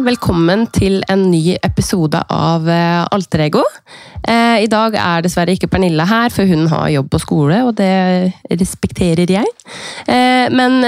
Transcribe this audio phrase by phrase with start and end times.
[0.00, 3.62] Velkommen til en ny episode av Alterego Alter Ego.
[4.24, 7.74] Eh, I dag er dessverre ikke Pernille her, for hun har jobb og skole, og
[7.76, 9.50] det respekterer jeg.
[10.08, 10.86] Eh, men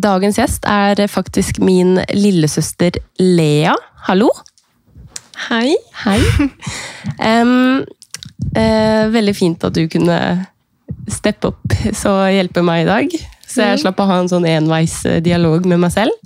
[0.00, 3.74] dagens gjest er faktisk min lillesøster Lea.
[4.08, 4.30] Hallo!
[5.50, 5.74] Hei.
[6.06, 6.20] Hei.
[9.12, 10.18] Veldig fint at du kunne
[11.10, 13.20] steppe opp så hjelpe meg i dag.
[13.50, 16.16] Så jeg slapp å ha en sånn enveisdialog med meg selv.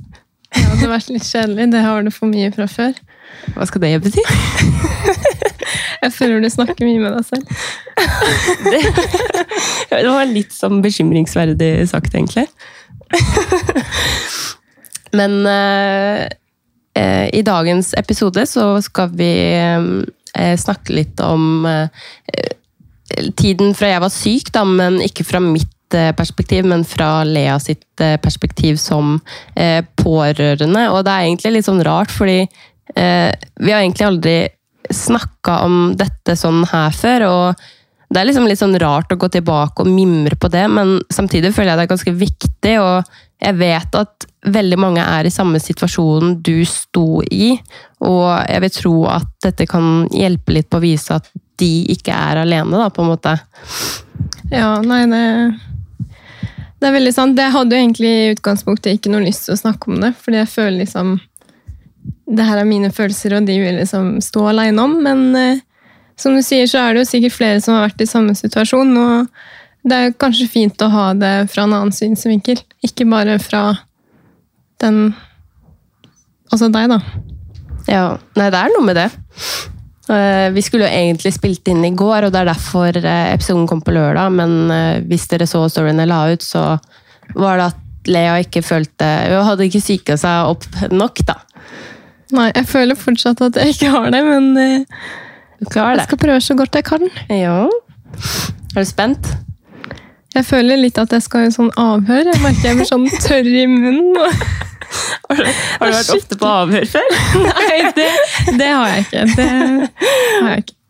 [0.55, 1.67] Ja, det har vært litt kjedelig.
[1.73, 2.93] Det har du for mye fra før.
[3.55, 4.23] Hva skal det bety?
[6.05, 7.45] jeg føler du snakker mye med deg selv.
[8.71, 8.81] det,
[9.91, 12.47] det var litt sånn bekymringsverdig sagt, egentlig.
[15.19, 16.23] Men uh,
[16.99, 21.63] uh, i dagens episode så skal vi eh, snakke litt om
[23.39, 25.74] tiden fra jeg var syk, da, men ikke fra mitt Eh,
[26.17, 29.19] perspektiv, men fra Lea sitt eh, perspektiv som
[29.57, 30.89] eh, pårørende.
[30.93, 32.45] Og det er egentlig litt sånn rart, fordi
[32.95, 34.35] vi har egentlig aldri
[34.93, 37.25] snakka om dette sånn her før.
[37.27, 37.63] og
[38.15, 41.51] det er liksom litt sånn rart å gå tilbake og mimre på det, men samtidig
[41.57, 42.75] føler jeg det er ganske viktig.
[42.79, 47.55] Og jeg vet at veldig mange er i samme situasjon du sto i.
[48.07, 51.27] Og jeg vil tro at dette kan hjelpe litt på å vise at
[51.59, 53.35] de ikke er alene, da, på en måte.
[54.53, 55.25] Ja, nei, det
[56.85, 57.39] det er veldig sant.
[57.41, 60.43] Jeg hadde jo egentlig i utgangspunktet ikke noe lyst til å snakke om det, fordi
[60.43, 61.15] jeg føler liksom
[62.25, 64.99] Det her er mine følelser, og de vil liksom stå aleine om.
[65.05, 65.63] Men eh,
[66.17, 68.93] som du sier, så er det jo sikkert flere som har vært i samme situasjon.
[69.01, 73.67] Og det er kanskje fint å ha det fra en annen synsvinkel, ikke bare fra
[74.85, 75.15] den
[76.53, 76.99] Altså deg, da.
[77.89, 78.03] Ja.
[78.37, 79.09] Nei, det er noe med det.
[80.09, 83.69] Eh, vi skulle jo egentlig spilt inn i går, og det er derfor eh, episoden
[83.71, 84.35] kom på lørdag.
[84.37, 86.65] Men eh, hvis dere så storyen jeg la ut, så
[87.35, 91.39] var det at Lea ikke følte Hun hadde ikke psyka seg opp nok, da.
[92.37, 94.67] Nei, jeg føler fortsatt at jeg ikke har det, men det.
[95.73, 97.09] jeg skal prøve så godt jeg kan.
[97.33, 97.63] Ja.
[98.75, 99.31] Er du spent?
[100.35, 102.29] Jeg føler litt at jeg skal ha en sånn avhør.
[102.29, 104.37] Jeg merker jeg blir sånn tørr i munnen.
[105.25, 105.45] Har du,
[105.81, 107.09] har du vært ofte på avhør før?
[107.49, 108.09] Nei, det,
[108.59, 109.23] det, har jeg ikke.
[109.33, 109.49] Det
[110.45, 110.75] har jeg ikke.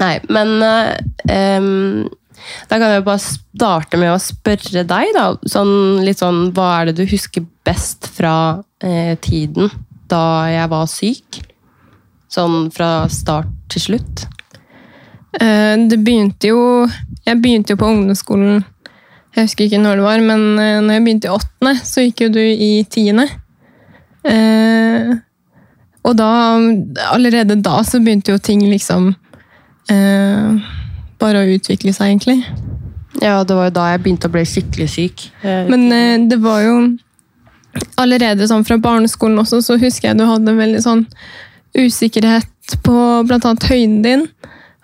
[0.00, 2.08] Nei, men um,
[2.70, 5.24] da kan jeg bare starte med å spørre deg, da.
[5.50, 8.34] Sånn, litt sånn, hva er det du husker best fra
[8.82, 9.70] eh, tiden
[10.10, 11.40] da jeg var syk?
[12.30, 14.16] Sånn fra start til slutt?
[15.38, 16.88] Uh, det begynte jo
[17.22, 18.64] Jeg begynte jo på ungdomsskolen
[19.36, 22.24] jeg husker ikke når det var, men uh, når jeg begynte i åttende, så gikk
[22.24, 23.28] jo du i tiende.
[24.20, 25.12] Eh,
[26.04, 26.30] og da,
[27.08, 29.06] allerede da, så begynte jo ting liksom
[29.88, 30.72] eh,
[31.20, 32.42] bare å utvikle seg, egentlig.
[33.22, 35.24] Ja, det var jo da jeg begynte å bli skikkelig syk.
[35.42, 35.88] Men
[36.28, 36.74] det var jo
[38.00, 41.04] Allerede sånn fra barneskolen også, så husker jeg du hadde veldig sånn
[41.78, 44.24] usikkerhet på annet høyden din.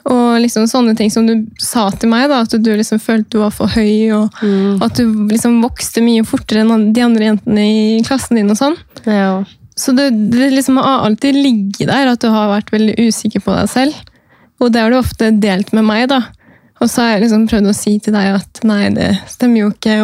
[0.06, 3.40] Og liksom sånne ting som du sa til meg, da, at du liksom følte du
[3.42, 4.82] var for høy, og mm.
[4.86, 8.52] at du liksom vokste mye fortere enn de andre jentene i klassen din.
[8.52, 8.76] og sånn.
[9.04, 9.42] Ja.
[9.76, 13.56] Så det, det liksom har alltid ligget der at du har vært veldig usikker på
[13.56, 13.98] deg selv.
[14.62, 16.06] Og det har du ofte delt med meg.
[16.12, 16.22] da.
[16.76, 19.70] Og så har jeg liksom prøvd å si til deg at nei, det stemmer jo
[19.72, 19.94] ikke.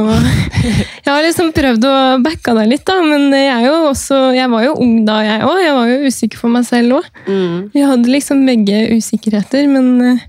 [1.04, 1.94] Jeg har liksom prøvd å
[2.24, 5.58] backe deg litt, da, men jeg, også, jeg, var jo ung da, jeg òg.
[5.60, 7.08] Jeg var jo usikker for meg selv òg.
[7.26, 7.56] Mm.
[7.74, 10.22] Vi hadde liksom begge usikkerheter, men eh,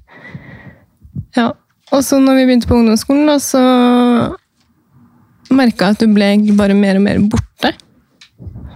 [1.37, 1.51] ja.
[1.93, 3.61] Og så når vi begynte på ungdomsskolen, da, så
[5.53, 7.75] merka jeg at du ble bare mer og mer borte.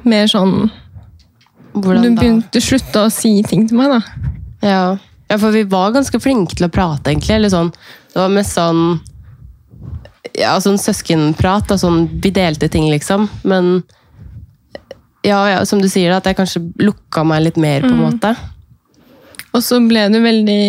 [0.07, 0.69] Mer sånn
[1.77, 2.07] Hvordan da?
[2.07, 4.29] Du begynte å slutte å si ting til meg, da.
[4.63, 4.83] Ja.
[5.27, 7.35] Ja, for vi var ganske flinke til å prate, egentlig.
[7.35, 7.71] Eller sånn,
[8.13, 8.99] det var mest sånn
[10.37, 11.71] ja, sånn søskenprat.
[11.73, 13.27] Og sånn, vi delte ting, liksom.
[13.47, 13.81] Men
[15.27, 18.05] ja, ja, som du sier, at jeg kanskje lukka meg litt mer, på en mm.
[18.05, 18.33] måte.
[19.55, 20.63] Og så ble du veldig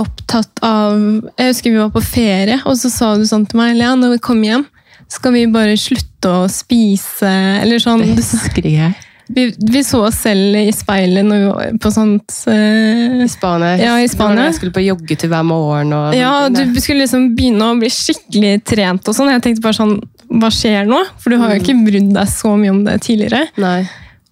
[0.00, 0.96] opptatt av
[1.36, 4.16] Jeg husker vi var på ferie, og så sa du sånn til meg Lea, når
[4.16, 4.64] vi kom hjem,
[5.12, 7.28] skal vi bare slutte å spise
[7.60, 8.00] Eller sånn.
[8.16, 8.96] Det husker jeg.
[9.26, 13.76] Vi, vi, så oss selv i speilet når vi var på sånt uh, I Spania?
[13.80, 14.48] Ja, i Spania.
[14.50, 15.94] Jeg skulle på joggetur hver morgen.
[15.96, 19.32] Og ja, du skulle liksom begynne å bli skikkelig trent og sånn.
[19.32, 19.96] Jeg tenkte bare sånn
[20.42, 21.00] Hva skjer nå?
[21.22, 21.64] For du har jo mm.
[21.64, 23.46] ikke brydd deg så mye om det tidligere.
[23.62, 23.80] Nei.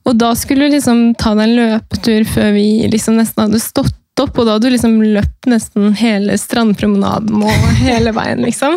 [0.09, 3.97] Og da skulle du liksom ta deg en løpetur før vi liksom nesten hadde stått
[4.21, 8.77] opp, og da hadde du liksom løpt nesten hele strandpromenaden og hele veien, liksom.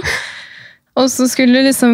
[0.94, 1.94] Og så skulle du liksom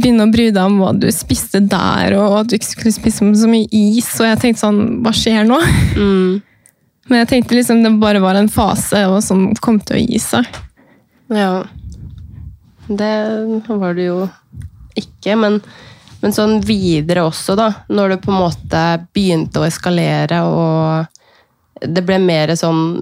[0.00, 3.26] begynne å bry deg om hva du spiste der, og at du ikke skulle spise
[3.36, 4.08] så mye is.
[4.16, 5.58] Og jeg tenkte sånn Hva skjer nå?
[5.96, 6.40] Mm.
[7.10, 10.18] Men jeg tenkte liksom det bare var en fase og som kom til å gi
[10.22, 10.46] seg.
[11.34, 11.64] Ja.
[12.86, 13.14] Det
[13.66, 14.20] var det jo
[14.98, 15.58] ikke, men,
[16.22, 17.68] men sånn videre også, da.
[17.90, 18.82] Når det på en måte
[19.14, 23.00] begynte å eskalere, og det ble mer sånn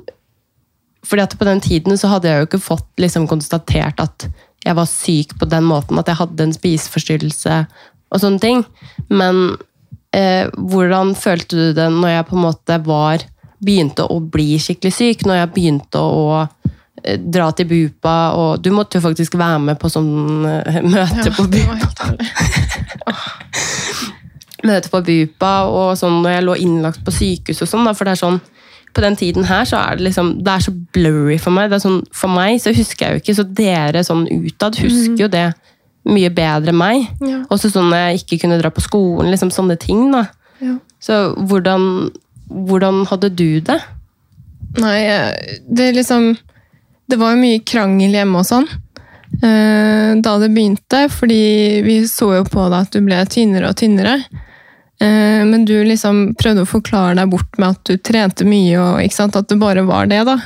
[1.09, 4.27] fordi at på den tiden så hadde jeg jo ikke fått liksom konstatert at
[4.69, 7.63] jeg var syk på den måten, at jeg hadde en spiseforstyrrelse
[8.13, 8.63] og sånne ting.
[9.09, 9.57] Men
[10.13, 13.25] eh, hvordan følte du det når jeg på en måte var
[13.65, 15.27] begynte å bli skikkelig syk?
[15.29, 19.81] Når jeg begynte å eh, dra til Bupa, og du måtte jo faktisk være med
[19.81, 20.13] på sånn
[20.49, 22.13] eh, møte på det var Bupa.
[24.69, 28.17] Møte på Bupa, og sånn når jeg lå innlagt på sykehus og sånn, for det
[28.17, 28.41] er sånn
[28.95, 31.69] på den tiden her så er det liksom, det er så blurry for meg.
[31.71, 35.25] Det er sånn, for meg så husker jeg jo ikke, så dere sånn utad husker
[35.27, 35.47] jo det
[36.09, 37.05] mye bedre enn meg.
[37.21, 37.43] Ja.
[37.53, 40.07] Også sånn jeg ikke kunne dra på skolen, liksom sånne ting.
[40.15, 40.25] da.
[40.65, 40.79] Ja.
[41.05, 41.19] Så
[41.51, 42.11] hvordan,
[42.49, 43.79] hvordan hadde du det?
[44.83, 44.99] Nei,
[45.69, 46.37] det liksom
[47.09, 48.67] Det var jo mye krangel hjemme og sånn.
[49.43, 53.77] eh, Da det begynte, fordi vi så jo på deg at du ble tynnere og
[53.81, 54.19] tynnere.
[55.01, 58.99] Eh, Men du liksom prøvde å forklare deg bort med at du trente mye, og
[59.37, 60.39] at det bare var det, da.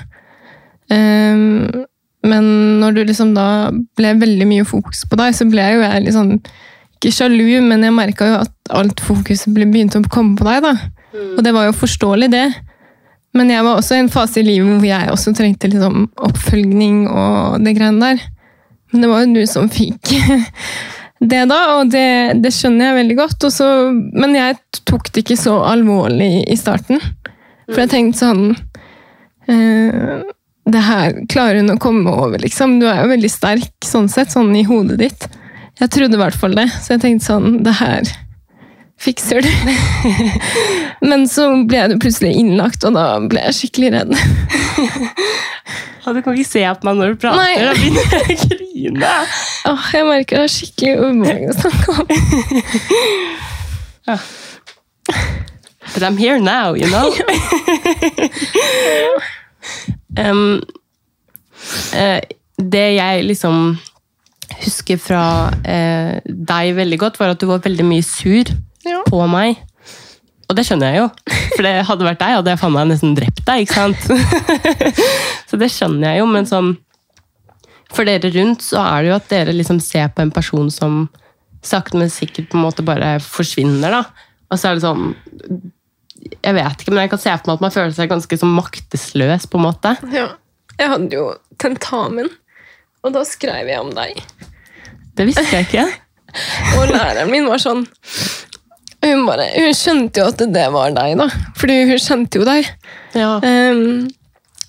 [0.91, 1.85] Eh,
[2.25, 2.45] Men
[2.81, 6.03] når du liksom da ble veldig mye fokus på deg, så ble jeg jo jeg
[6.05, 6.37] litt sånn
[7.03, 10.63] Ikke sjalu, men jeg merka jo at alt fokuset ble- begynte å komme på deg,
[10.63, 10.75] da.
[11.37, 12.45] Og det var jo forståelig, det.
[13.35, 17.09] Men jeg var også i en fase i livet hvor jeg også trengte liksom oppfølging
[17.11, 18.23] og det greiene der.
[18.93, 20.13] Men det var jo du som fikk
[21.23, 23.45] det da, og det, det skjønner jeg veldig godt.
[23.47, 24.57] Og så- men jeg
[24.89, 26.99] tok det ikke så alvorlig i starten.
[27.71, 28.57] For jeg tenkte sånn
[29.49, 30.23] eh,
[30.67, 32.79] Det her klarer hun å komme over, liksom.
[32.81, 35.29] Du er jo veldig sterk sånn sett, sånn i hodet ditt.
[35.81, 38.03] Jeg trodde i hvert fall det, så jeg tenkte sånn Det her
[39.03, 39.51] fikser du.
[41.11, 44.13] Men så ble du plutselig innlagt, og da ble jeg skikkelig redd.
[46.13, 47.41] du kan ikke se på meg når du prater.
[47.43, 48.59] Nei.
[48.73, 49.13] Grine.
[49.69, 52.07] Åh, jeg merker det er skikkelig ubehagelig å snakke om.
[55.95, 57.13] But I'm here now, you know?
[60.19, 60.63] um,
[61.93, 62.21] uh,
[62.63, 63.77] det jeg liksom
[64.63, 68.45] husker fra uh, deg veldig godt, var at du var veldig mye sur
[68.87, 69.03] Ja.
[69.07, 69.61] på meg.
[70.51, 71.09] Og det skjønner jeg jo,
[71.55, 73.63] for det hadde vært deg, hadde jeg faen meg nesten drept deg.
[73.63, 74.01] ikke sant?
[75.49, 76.73] så det skjønner jeg jo, men sånn
[77.93, 81.07] For dere rundt så er det jo at dere liksom ser på en person som
[81.63, 83.93] sakte, men sikkert på en måte bare forsvinner.
[83.93, 84.03] da.
[84.51, 85.15] Og så er det sånn
[86.43, 88.55] Jeg vet ikke, men jeg kan se for meg at man føler seg ganske sånn
[88.55, 89.49] maktesløs.
[89.51, 89.97] på en måte.
[90.15, 90.29] Ja.
[90.79, 91.27] Jeg hadde jo
[91.61, 92.31] tentamen,
[93.05, 94.23] og da skrev jeg om deg.
[95.19, 95.85] Det visste jeg ikke.
[96.79, 97.83] Og læreren min var sånn
[99.03, 101.27] Hun, bare, hun skjønte jo at det var deg, da.
[101.59, 102.71] Fordi hun kjente jo deg.
[103.19, 103.35] Ja.
[103.43, 104.07] Um,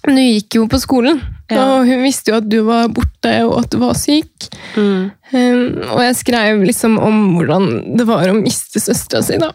[0.03, 1.21] du gikk jo på skolen,
[1.51, 1.63] Ja.
[1.63, 4.47] og hun visste jo at du var borte og at du var syk.
[4.77, 5.11] Mm.
[5.33, 9.51] Um, og jeg skrev liksom om hvordan det var å miste søstera si, da.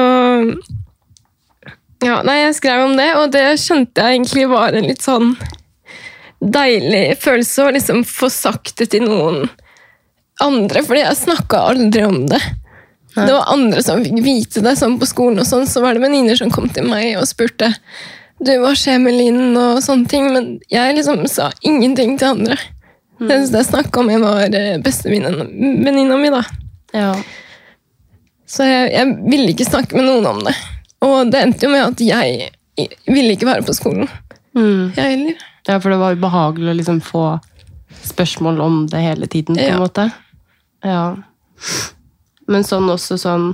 [2.04, 5.34] Ja, nei, jeg skrev om det, og det skjønte jeg egentlig var en litt sånn
[6.39, 9.50] deilig følelse å liksom få sagt det til noen
[10.39, 12.39] andre, fordi jeg snakka aldri om det.
[13.16, 16.04] Det var andre som fikk vite det, sånn på skolen, og sånn, så var det
[16.04, 17.72] venninner som kom til meg og spurte
[18.39, 22.56] du, hva skjer med Linn, og sånne ting, men jeg liksom sa ingenting til andre.
[23.20, 26.39] Det eneste jeg snakka med, var eh, bestevenninna mi, da.
[26.96, 27.10] Ja.
[28.48, 30.54] Så jeg, jeg ville ikke snakke med noen om det.
[31.04, 32.48] Og det endte jo med at jeg
[33.12, 34.08] ville ikke være på skolen.
[34.56, 34.94] Mm.
[34.96, 35.44] Jeg heller.
[35.68, 37.25] ja, for det var ubehagelig å liksom få
[38.08, 39.80] spørsmål om det hele tiden, på en Ja.
[39.84, 40.08] måte.
[40.88, 41.04] Ja.
[42.50, 43.51] Men sånn også sånn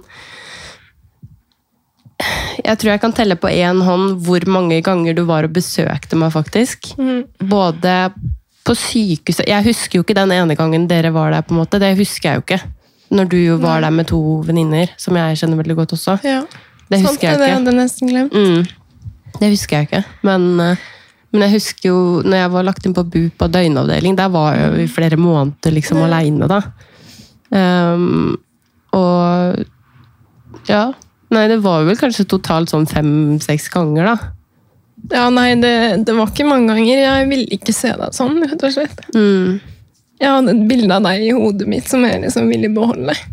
[2.64, 6.16] Jeg tror jeg kan telle på én hånd hvor mange ganger du var og besøkte
[6.18, 6.94] meg, faktisk.
[6.98, 7.26] Mm.
[7.52, 7.96] Både
[8.66, 11.80] på sykehuset Jeg husker jo ikke den ene gangen dere var der, på en måte.
[11.84, 12.62] Det husker jeg jo ikke.
[13.16, 16.16] Når du jo var der med to venninner, som jeg kjenner veldig godt også.
[16.26, 16.40] Ja.
[16.90, 17.44] Det Sant, husker jeg ikke.
[17.44, 18.34] det hadde nesten glemt.
[18.34, 19.36] Mm.
[19.42, 20.02] Det husker jeg ikke.
[20.26, 20.88] Men, eh,
[21.36, 24.56] men jeg husker jo når jeg var lagt inn på BUP og døgnavdeling, der var
[24.56, 26.08] jeg jo i flere måneder liksom Ja.
[26.08, 26.62] aleine, da.
[27.52, 28.38] Ehm,
[28.96, 30.86] og ja.
[31.34, 34.16] Nei, det var vel kanskje totalt sånn fem-seks ganger, da.
[35.12, 37.02] Ja, nei, det, det var ikke mange ganger.
[37.02, 39.02] Jeg ville ikke se deg sånn, rett og slett.
[39.14, 39.60] Mm.
[40.22, 43.18] Jeg hadde et bilde av deg i hodet mitt som jeg liksom ville beholde.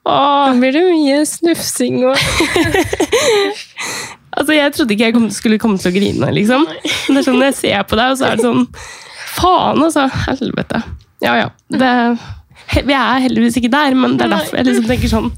[0.00, 2.16] Da blir det mye snufsing og
[4.30, 6.64] Altså, Jeg trodde ikke jeg kom, skulle komme til å grine, liksom.
[6.66, 8.64] Men det er sånn, Når jeg ser på deg, og så er det sånn
[9.30, 10.08] Faen, altså!
[10.24, 10.80] Helvete.
[11.22, 11.48] Ja, ja.
[11.70, 11.92] Det,
[12.86, 15.30] vi er heldigvis ikke der, men det er derfor jeg liksom tenker sånn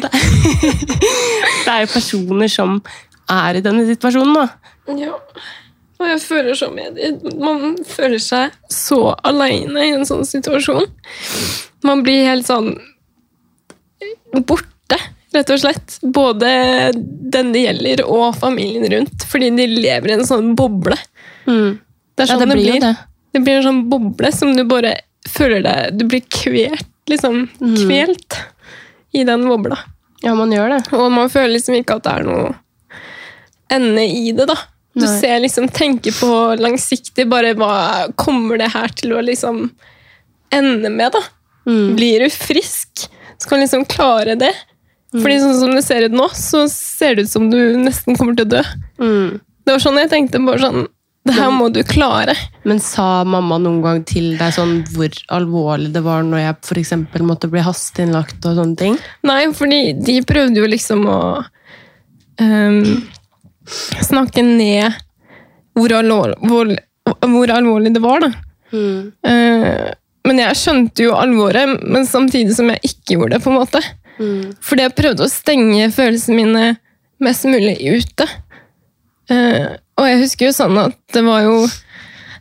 [0.00, 2.76] det det er jo personer som
[3.30, 4.44] er i denne situasjonen, da.
[4.98, 5.14] Ja.
[6.00, 6.96] Og jeg føler så med.
[7.38, 10.86] Man føler seg så aleine i en sånn situasjon.
[11.86, 12.72] Man blir helt sånn
[14.48, 14.98] borte,
[15.36, 15.98] rett og slett.
[16.02, 16.48] Både
[16.96, 19.26] den det gjelder, og familien rundt.
[19.30, 20.96] Fordi de lever i en sånn boble.
[21.44, 22.86] Det er Ja, sånn det det, blir blir.
[22.88, 22.94] det.
[23.32, 24.96] Det blir en sånn boble som du bare
[25.28, 27.44] føler deg Du blir kvelt, liksom.
[27.60, 28.16] Mm.
[29.12, 29.78] I den bobla.
[30.22, 30.82] Ja, man gjør det.
[30.96, 32.52] Og man føler liksom ikke at det er noe
[33.70, 34.56] ende i det, da.
[34.94, 35.12] Du Nei.
[35.20, 39.68] ser liksom, tenker på langsiktig, bare hva kommer det her til å liksom
[40.50, 41.22] ende med, da?
[41.70, 41.94] Mm.
[41.96, 43.06] Blir du frisk?
[43.38, 44.52] Skal du liksom klare det?
[45.14, 48.36] Fordi sånn som det ser ut nå, så ser det ut som du nesten kommer
[48.38, 48.64] til å dø.
[49.02, 49.38] Mm.
[49.66, 50.84] Det var sånn jeg tenkte, bare sånn,
[51.28, 52.34] det her må du klare.
[52.64, 57.26] Men sa mamma noen gang til deg sånn hvor alvorlig det var når jeg eksempel
[57.28, 58.96] måtte bli hasteinnlagt og sånne ting?
[59.28, 61.20] Nei, fordi de prøvde jo liksom å
[62.40, 62.80] um,
[64.00, 64.96] snakke ned
[65.76, 66.72] hvor, alvorlig, hvor,
[67.34, 68.32] hvor alvorlig det var, da.
[68.72, 69.86] Eh,
[70.28, 73.44] men jeg skjønte jo alvoret, men samtidig som jeg ikke gjorde det.
[73.44, 73.82] på en måte.
[74.60, 76.64] Fordi jeg prøvde å stenge følelsene mine
[77.24, 78.26] mest mulig ute.
[79.30, 81.56] Eh, og jeg husker jo sånn at det var jo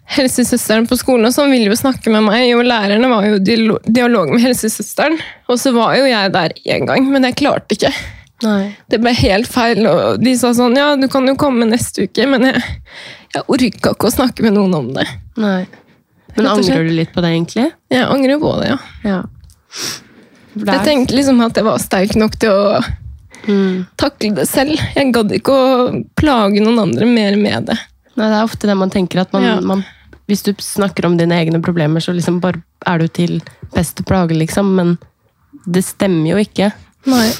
[0.09, 3.57] helsesøsteren på skolen og sånn ville jo snakke med meg, og lærerne var jo i
[3.93, 5.19] dialog med helsesøsteren.
[5.51, 7.91] Og så var jo jeg der én gang, men jeg klarte ikke.
[8.45, 8.71] Nei.
[8.89, 12.25] Det ble helt feil, og de sa sånn Ja, du kan jo komme neste uke,
[12.31, 12.61] men jeg,
[13.35, 15.05] jeg orka ikke å snakke med noen om det.
[15.37, 15.67] Nei.
[16.37, 17.67] Men angrer du litt på det, egentlig?
[17.91, 18.79] Jeg angrer på det, ja.
[19.03, 19.19] Ja.
[20.55, 22.79] Jeg tenkte liksom at jeg var sterk nok til å
[23.47, 23.85] Mm.
[23.97, 24.75] takle det selv.
[24.95, 27.77] Jeg gadd ikke å plage noen andre mer med det.
[28.15, 29.59] Nei, det er ofte det man tenker at man, Ja.
[29.61, 29.85] man
[30.29, 33.41] Hvis du snakker om dine egne problemer, så liksom bare er du til
[33.73, 34.75] beste plage, liksom.
[34.75, 34.97] Men
[35.65, 36.71] det stemmer jo ikke.
[37.09, 37.31] Nei.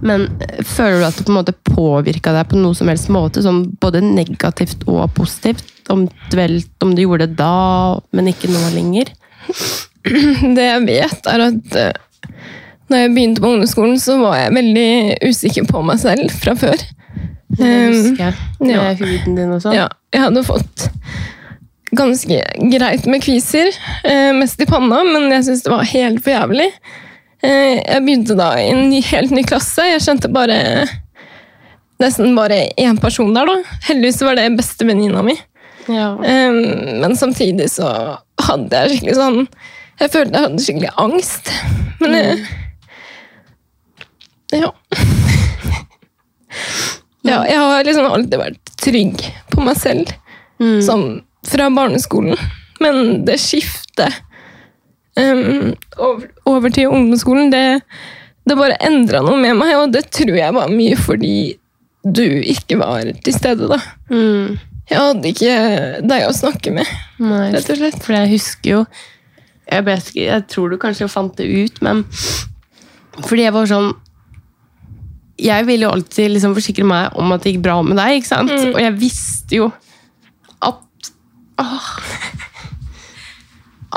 [0.00, 3.10] Men eh, føler du at det på en måte påvirka deg på noe som helst
[3.12, 3.42] måte?
[3.44, 5.66] Sånn både negativt og positivt?
[5.90, 6.06] Om,
[6.80, 9.10] om du gjorde det da, men ikke nå lenger?
[10.56, 11.92] Det jeg vet, er at eh,
[12.90, 14.90] når jeg begynte på ungdomsskolen, så var jeg veldig
[15.28, 16.86] usikker på meg selv fra før.
[17.50, 18.34] Det Um, husker jeg.
[18.60, 18.82] Med ja.
[18.94, 19.74] huden din og sånn.
[19.74, 20.84] Ja, jeg hadde fått
[21.98, 22.36] ganske
[22.70, 23.72] greit med kviser,
[24.06, 26.68] eh, mest i panna, men jeg syntes det var helt for jævlig.
[27.42, 29.82] Eh, jeg begynte da i en ny, helt ny klasse.
[29.88, 30.60] Jeg kjente bare
[32.00, 33.76] nesten bare én person der, da.
[33.88, 35.36] Heldigvis var det bestevenninna mi.
[35.88, 36.12] Ja.
[36.22, 36.52] Eh,
[37.02, 37.90] men samtidig så
[38.46, 39.38] hadde jeg skikkelig sånn
[39.98, 41.50] Jeg følte jeg hadde skikkelig angst.
[42.00, 42.36] Men jeg,
[44.52, 44.70] ja.
[47.22, 47.38] ja.
[47.46, 50.16] Jeg har liksom alltid vært trygg på meg selv
[50.60, 50.80] Mm.
[50.84, 51.04] sånn
[51.48, 52.36] fra barneskolen.
[52.84, 54.12] Men det skiftet
[55.16, 57.80] um, over, over til ungdomsskolen, det,
[58.44, 61.32] det bare endra noe med meg, og det tror jeg var mye fordi
[62.04, 63.80] du ikke var til stede, da.
[64.12, 64.58] Mm.
[64.90, 65.56] Jeg hadde ikke
[66.12, 66.92] deg å snakke med,
[67.24, 67.98] Nei, rett og slett.
[68.04, 68.84] For jeg husker jo
[69.70, 72.04] jeg, vet ikke, jeg tror du kanskje fant det ut, men
[73.24, 73.92] fordi jeg var sånn
[75.40, 78.30] Jeg ville jo alltid liksom forsikre meg om at det gikk bra med deg, ikke
[78.30, 78.52] sant?
[78.52, 78.72] Mm.
[78.74, 79.68] Og jeg visste jo
[80.60, 81.10] at
[81.62, 81.90] åh,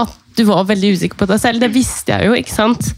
[0.03, 1.61] At du var veldig usikker på deg selv.
[1.61, 2.93] Det visste jeg jo, ikke sant?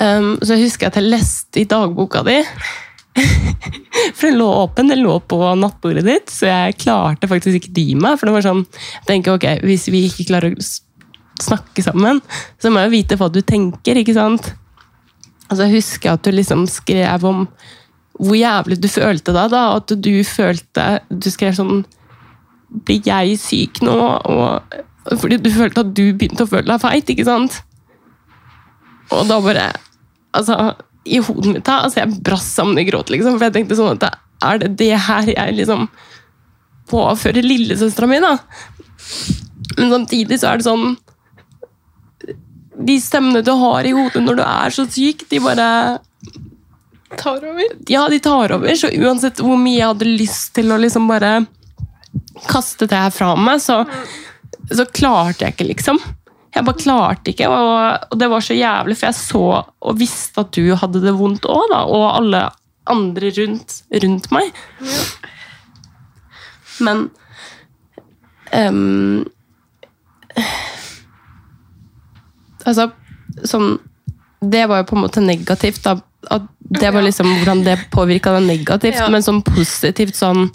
[0.00, 2.38] Um, så jeg husker at jeg leste i dagboka di.
[4.16, 7.86] For den lå åpen, den lå på nattbordet ditt, så jeg klarte faktisk ikke dy
[7.98, 8.16] meg.
[8.18, 8.64] For det var sånn,
[9.00, 10.70] jeg tenker ok, hvis vi ikke klarer å
[11.40, 12.20] snakke sammen,
[12.60, 14.52] så må jeg jo vite hva du tenker, ikke sant?
[15.50, 17.46] Altså jeg husker at du liksom skrev om
[18.20, 21.82] hvor jævlig du følte deg da, at du følte, du skrev sånn,
[22.86, 23.96] blir jeg syk nå?
[24.30, 24.76] Og,
[25.16, 27.62] fordi du følte at du begynte å føle deg feit, ikke sant?
[29.10, 29.70] Og da bare,
[30.36, 30.58] altså,
[31.08, 33.96] i hodet mitt da, altså jeg brast sammen i gråt, liksom, for jeg tenkte sånn
[33.96, 35.88] at er det det her jeg liksom
[36.90, 38.36] påfører lillesøstera mi, da?
[39.78, 40.94] Men samtidig så er det sånn
[42.76, 45.66] De stemmene du har i hodet når du er så syk, de bare
[47.18, 47.64] Tar over.
[47.90, 51.40] Ja, de tar over, så uansett hvor mye jeg hadde lyst til å liksom bare
[52.46, 53.80] kaste det her fra meg, så,
[54.70, 55.98] så klarte jeg ikke, liksom.
[56.54, 60.54] Jeg bare klarte ikke, og, det var så jævlig, for jeg så og visste at
[60.54, 62.44] du hadde det vondt òg, da, og alle
[62.90, 64.54] andre rundt, rundt meg.
[66.80, 67.08] Men
[68.56, 69.26] ehm,
[72.66, 72.90] Altså,
[73.44, 73.78] sånn
[74.42, 75.98] Det var jo på en måte negativt, da.
[76.30, 79.08] At det var liksom hvordan det påvirka deg negativt, Ja.
[79.08, 80.50] men sånn positivt sånn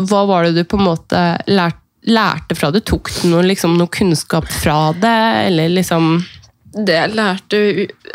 [0.00, 1.72] Hva var det du på en måte lær,
[2.08, 2.84] lærte fra det?
[2.88, 6.24] Tok du noe, liksom, noe kunnskap fra det, eller liksom
[6.70, 7.60] det jeg lærte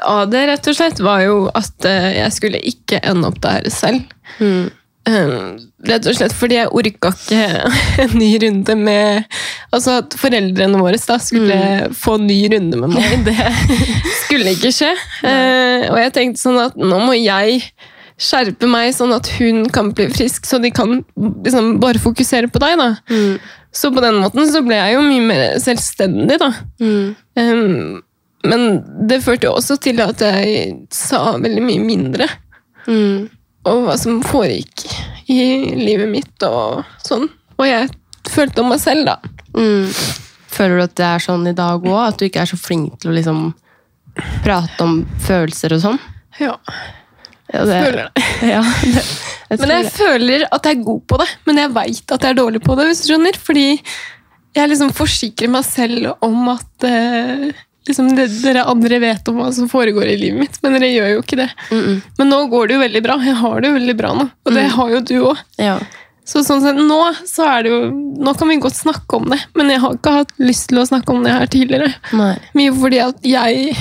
[0.08, 3.68] av det, rett og slett, var jo at eh, jeg skulle ikke ende opp der
[3.70, 4.06] selv.
[4.40, 4.70] Mm.
[5.06, 7.42] Um, rett og slett fordi jeg orka ikke
[8.08, 9.28] en ny runde med
[9.70, 11.58] Altså at foreldrene våre da skulle
[11.94, 13.20] få en ny runde med meg.
[13.28, 13.36] Det
[14.24, 14.94] skulle ikke skje.
[15.28, 17.60] Eh, og jeg tenkte sånn at nå må jeg
[18.16, 22.62] skjerpe meg, sånn at hun kan bli frisk, så de kan liksom bare fokusere på
[22.64, 22.80] deg.
[22.80, 22.90] da.
[23.12, 23.38] Mm.
[23.76, 26.50] Så på den måten så ble jeg jo mye mer selvstendig, da.
[26.80, 27.12] Mm.
[27.36, 28.02] Um,
[28.48, 28.66] men
[29.10, 32.32] det førte jo også til at jeg sa veldig mye mindre
[32.86, 33.30] Mm.
[33.66, 34.86] Og hva som foregikk
[35.32, 35.40] i
[35.80, 37.28] livet mitt og sånn.
[37.58, 37.90] Og jeg
[38.30, 39.16] følte om meg selv, da.
[39.56, 39.88] Mm.
[40.56, 42.02] Føler du at det er sånn i dag òg?
[42.08, 43.42] At du ikke er så flink til å liksom
[44.46, 46.00] prate om følelser og sånn?
[46.40, 46.58] Ja,
[47.54, 48.24] Ja, det, føler det.
[48.56, 49.04] Ja, det,
[49.50, 49.92] jeg Men jeg det.
[49.96, 52.76] føler at jeg er god på det, men jeg veit at jeg er dårlig på
[52.80, 52.88] det.
[52.90, 53.38] hvis du skjønner.
[53.38, 53.66] Fordi
[54.56, 57.52] jeg liksom forsikrer meg selv om at eh,
[57.88, 61.12] liksom det, dere andre vet om hva som foregår i livet mitt, men dere gjør
[61.16, 61.50] jo ikke det.
[61.72, 62.02] Mm -mm.
[62.18, 63.18] Men nå går det jo veldig bra.
[63.26, 65.38] Jeg har det jo veldig bra nå, og det har jo du òg.
[65.58, 65.80] Ja.
[66.26, 69.40] Så sånn sett, nå, så er det jo, nå kan vi godt snakke om det,
[69.56, 71.94] men jeg har ikke hatt lyst til å snakke om det her tidligere.
[72.14, 72.36] Nei.
[72.56, 73.76] Mye fordi at jeg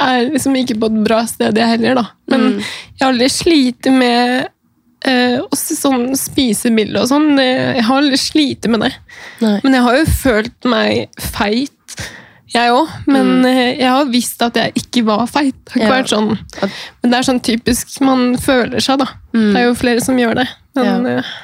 [0.00, 1.94] er liksom ikke på et bra sted, jeg heller.
[1.94, 2.04] da.
[2.28, 2.58] Men Mm.
[2.58, 4.48] jeg har aldri slitt med
[5.06, 7.38] eh, også sånn spisebilde og sånn.
[7.38, 8.92] Jeg har aldri slitt med det.
[9.40, 9.60] Nei.
[9.64, 11.70] Men jeg har jo følt meg feit,
[12.54, 12.92] jeg òg.
[13.10, 13.48] Men mm.
[13.80, 15.56] jeg har visst at jeg ikke var feit.
[15.72, 15.88] Det har ikke.
[15.88, 15.96] Ja.
[15.96, 16.30] vært sånn.
[17.02, 19.10] Men det er sånn typisk man føler seg, da.
[19.34, 19.50] Mm.
[19.52, 20.48] Det er jo flere som gjør det.
[20.78, 21.18] Men, Ja.
[21.18, 21.34] eh,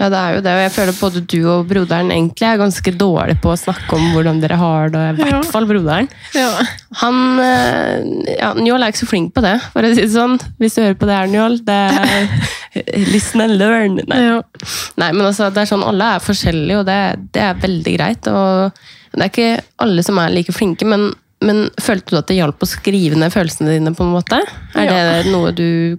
[0.00, 0.52] Ja, det er jo det.
[0.56, 4.08] Og jeg føler både du og broderen egentlig er ganske dårlig på å snakke om
[4.16, 4.98] hvordan dere har det.
[4.98, 5.36] I Ja.
[5.38, 6.08] hvert fall broderen.
[6.34, 6.48] ja.
[7.02, 10.40] Han eh, ja, Njål er ikke så flink på det, for å si det sånn.
[10.58, 11.60] Hvis du hører på det her, Njål.
[11.64, 14.00] Det er Listen and learn.
[14.08, 14.18] Nei.
[14.24, 14.40] Ja.
[14.96, 16.98] Nei, men altså, det er sånn, alle er forskjellige, og det,
[17.36, 18.26] det er veldig greit.
[18.32, 18.72] Og
[19.12, 21.10] det er ikke alle som er like flinke, men,
[21.44, 23.92] men følte du at det hjalp å skrive ned følelsene dine?
[23.94, 24.40] på en måte?
[24.74, 25.22] Er Ja.
[25.22, 25.98] det noe du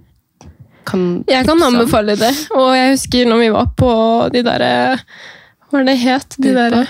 [0.84, 2.32] kan Jeg kan anbefale det.
[2.52, 3.92] Og jeg husker når vi var på
[4.34, 6.36] de derre Hva var det het?
[6.38, 6.82] De derre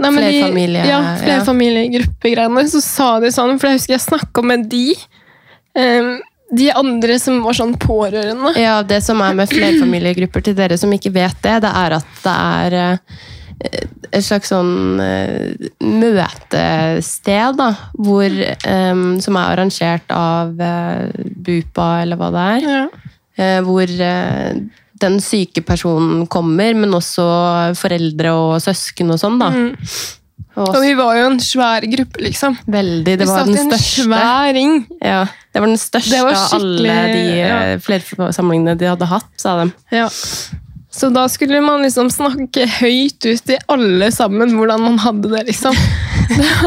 [0.00, 2.62] Nei, de- Flerfamilie- Ja, flerfamiliegruppegreiene.
[2.72, 4.94] Så sa de sånn, for jeg husker jeg snakka med de.
[5.76, 6.20] Um,
[6.56, 8.54] de andre som var sånn pårørende.
[8.58, 12.08] Ja, Det som er med flerfamiliegrupper til dere som ikke vet det, det er at
[12.24, 12.96] det er eh,
[13.60, 22.20] et slags sånn eh, møtested, da, hvor, eh, som er arrangert av eh, BUPA, eller
[22.20, 22.68] hva det er.
[22.68, 22.84] Ja.
[23.40, 24.62] Eh, hvor eh,
[25.00, 27.26] den syke personen kommer, men også
[27.78, 29.52] foreldre og søsken og sånn, da.
[29.54, 29.92] Mm.
[30.60, 32.56] Og vi var jo en svær gruppe, liksom.
[32.68, 34.04] veldig, det var den største.
[34.08, 34.80] svær ring.
[34.98, 35.22] Ja,
[35.54, 37.60] det var den største var av alle de ja.
[37.70, 39.70] eh, flersamlingene de hadde hatt, sa de.
[39.94, 40.08] Ja.
[40.90, 45.44] Så da skulle man liksom snakke høyt ut til alle sammen hvordan man hadde det,
[45.52, 45.76] liksom.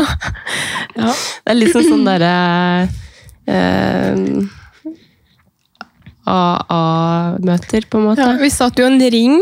[1.00, 1.12] ja.
[1.12, 2.36] Det er liksom sånn derre
[3.52, 4.48] eh,
[6.24, 8.24] AA-møter, på en måte.
[8.24, 9.42] Ja, vi satt jo i en ring.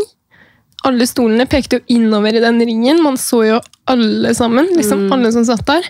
[0.88, 3.02] Alle stolene pekte jo innover i den ringen.
[3.04, 4.66] Man så jo alle sammen.
[4.74, 5.12] liksom Mm.
[5.14, 5.86] Alle som satt der.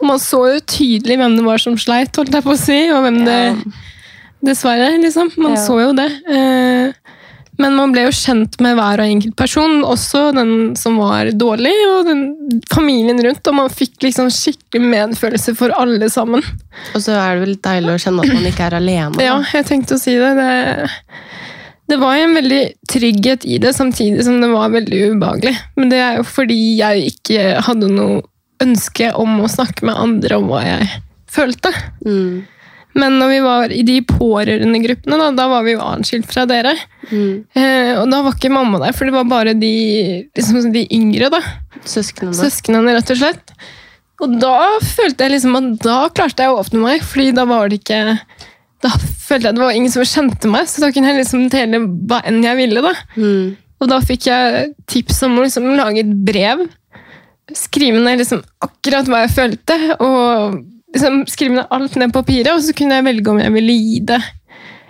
[0.00, 2.80] Og man så jo tydelig hvem det var som sleit, holdt jeg på å si.
[2.92, 3.40] Og hvem det
[4.44, 5.30] Dessverre, liksom.
[5.38, 5.66] Man Ja.
[5.66, 6.10] så jo det.
[6.28, 6.92] Eh,
[7.62, 11.72] Men man ble jo kjent med hver og enkelt person, også den som var dårlig,
[11.92, 12.22] og den
[12.72, 13.48] familien rundt.
[13.48, 16.44] Og man fikk liksom skikkelig medfølelse for alle sammen.
[16.92, 19.24] Og så er det vel deilig å kjenne at man ikke er alene.
[19.24, 20.34] Ja, jeg tenkte å si det.
[20.38, 20.52] det.
[21.86, 25.54] Det var en veldig trygghet i det, samtidig som det var veldig ubehagelig.
[25.78, 28.24] Men det er jo fordi jeg ikke hadde noe
[28.62, 30.88] ønske om å snakke med andre om hva jeg
[31.30, 31.72] følte.
[32.04, 32.44] Mm.
[32.96, 36.72] Men når vi var i de pårørendegruppene, da, da var vi jo atskilt fra dere.
[37.10, 37.32] Mm.
[37.52, 39.72] Eh, og da var ikke mamma der, for det var bare de,
[40.36, 41.28] liksom, de yngre.
[41.34, 41.42] da.
[41.84, 42.36] Søsknene.
[42.36, 43.52] Søsknene, rett og slett.
[44.24, 47.68] Og da følte jeg liksom at da klarte jeg å åpne meg, fordi da var
[47.68, 47.98] det ikke
[48.84, 51.46] Da følte jeg at det var ingen som kjente meg, så da kunne jeg liksom
[51.52, 52.84] dele hva enn jeg ville.
[52.84, 52.94] da.
[53.16, 53.56] Mm.
[53.82, 56.64] Og da fikk jeg tips om å liksom lage et brev.
[57.56, 60.56] Skrive ned liksom akkurat hva jeg følte, og
[60.94, 62.52] liksom skrive ned alt ned på papiret.
[62.54, 64.22] Og så kunne jeg velge om jeg ville gi det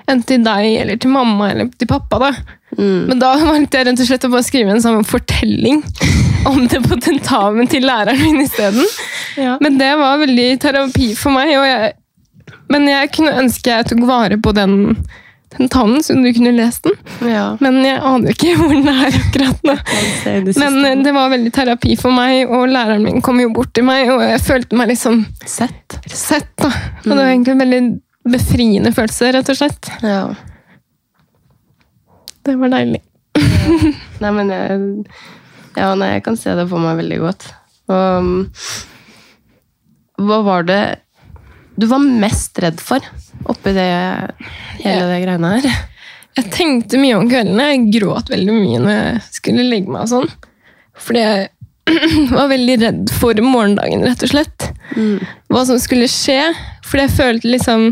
[0.06, 2.18] enten til deg eller til mamma eller til pappa.
[2.22, 2.32] da.
[2.78, 3.06] Mm.
[3.10, 5.82] Men da valgte jeg rett og slett å bare skrive en sånn fortelling
[6.50, 8.86] om det på tentamen til læreren min isteden.
[9.36, 9.56] Ja.
[9.60, 11.52] Men det var veldig terapi for meg.
[11.54, 11.94] Jeg,
[12.72, 14.76] men jeg kunne ønske jeg tok vare på den
[15.56, 16.96] tentamen, så du kunne lest den.
[17.28, 17.44] ja.
[17.60, 19.76] Men jeg aner ikke hvor den er akkurat nå.
[20.60, 23.86] Men eh, det var veldig terapi for meg, og læreren min kom jo bort til
[23.88, 25.98] meg, og jeg følte meg liksom Sett.
[26.10, 26.52] sett.
[26.60, 26.70] da.
[27.04, 27.82] Og det var egentlig en veldig
[28.36, 29.90] befriende følelse, rett og slett.
[30.02, 30.22] Ja.
[32.46, 33.02] Det var deilig.
[34.22, 34.76] Nei, men jeg,
[35.76, 37.48] ja, nei, jeg kan se det for meg veldig godt.
[37.92, 38.30] Og,
[40.26, 40.80] hva var det
[41.76, 43.04] du var mest redd for
[43.46, 43.90] oppi det
[44.80, 45.68] hele det greiene her?
[46.36, 47.70] Jeg tenkte mye om kveldene.
[47.72, 50.04] Jeg gråt veldig mye når jeg skulle legge meg.
[50.04, 50.32] og sånn.
[51.06, 51.48] Fordi jeg
[52.36, 54.70] var veldig redd for morgendagen, rett og slett.
[55.52, 56.40] Hva som skulle skje.
[56.84, 57.88] Fordi jeg følte liksom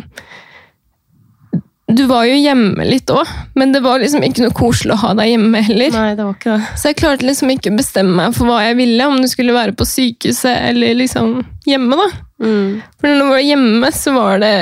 [1.94, 3.28] Du var jo hjemme litt òg,
[3.58, 5.92] men det var liksom ikke noe koselig å ha deg hjemme heller.
[5.94, 6.70] Nei, det var ikke det.
[6.80, 9.56] Så jeg klarte liksom ikke å bestemme meg for hva jeg ville, om det skulle
[9.56, 11.36] være på sykehuset eller liksom
[11.68, 11.98] hjemme.
[12.00, 12.08] da.
[12.44, 12.80] Mm.
[12.98, 14.54] For når jeg var hjemme, så var det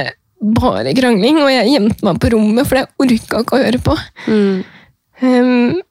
[0.43, 3.97] bare krangling, og jeg gjemte meg på rommet, for jeg orka ikke å høre på.
[4.27, 4.63] Mm.
[5.23, 5.83] Um,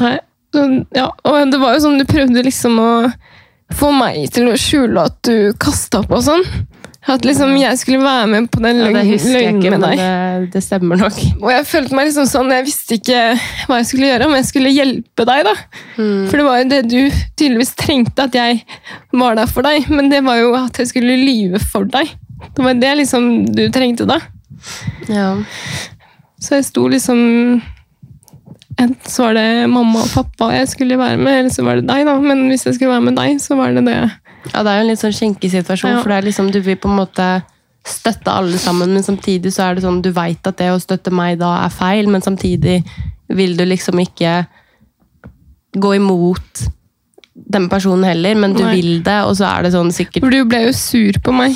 [0.00, 0.14] nei,
[0.54, 0.64] så,
[0.96, 2.90] ja, og det var jo sånn, du prøvde liksom å
[3.76, 6.44] få meg til å skjule at du kasta opp og sånn.
[7.08, 10.00] At liksom jeg skulle være med på den Ja, løgnen løgnen ikke, med deg.
[10.02, 11.16] det, det stemmer nok.
[11.40, 13.22] Og jeg følte meg liksom sånn, jeg visste ikke
[13.68, 15.54] hva jeg skulle gjøre, om jeg skulle hjelpe deg da.
[15.96, 16.98] For det var jo det du
[17.38, 18.60] tydeligvis trengte, at jeg
[19.16, 19.88] var der for deg.
[19.88, 22.12] Men det var jo at jeg skulle lyve for deg.
[22.54, 24.20] Det var det liksom du trengte da.
[25.08, 25.32] Ja.
[26.38, 27.18] Så jeg sto liksom
[28.78, 31.88] Enten så var det mamma og pappa jeg skulle være med, eller så var det
[31.88, 32.04] deg.
[32.06, 32.12] da.
[32.22, 33.96] Men hvis jeg skulle være med deg, så var det det.
[34.54, 36.02] Ja, det er jo en litt sånn skjenkesituasjon, Ja.
[36.02, 37.28] for det er liksom, du vil på en måte
[37.88, 41.12] støtte alle sammen, men samtidig så er det sånn, du vet at det å støtte
[41.14, 42.82] meg da er feil, men samtidig
[43.28, 44.46] vil du liksom ikke
[45.78, 46.64] gå imot
[47.48, 48.74] den personen heller, men du Nei.
[48.76, 51.54] vil det, og så er det sånn sikkert For du ble jo sur på meg.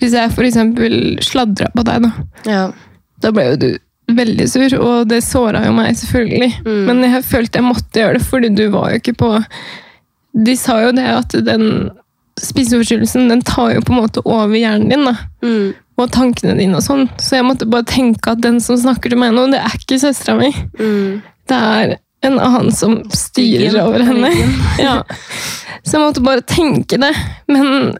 [0.00, 2.12] Hvis jeg for eksempel sladra på deg, da.
[2.48, 2.64] ja.
[3.20, 3.68] Da ble jo du
[4.16, 6.52] veldig sur, og det såra jo meg, selvfølgelig.
[6.64, 6.78] Mm.
[6.88, 9.28] Men jeg følte jeg måtte gjøre det, fordi du var jo ikke på
[10.32, 11.90] De sa jo det at den
[12.40, 15.08] spiseforstyrrelsen den tar jo på en måte over hjernen din.
[15.08, 15.16] da.
[15.44, 15.72] Mm.
[16.00, 17.08] Og tankene dine og sånn.
[17.20, 20.00] Så jeg måtte bare tenke at den som snakker til meg nå, det er ikke
[20.00, 20.52] søstera mi.
[20.80, 21.20] Mm.
[21.50, 24.32] Det er en annen som styrer over henne.
[24.80, 25.02] Ja.
[25.84, 27.12] Så jeg måtte bare tenke det.
[27.48, 27.94] Men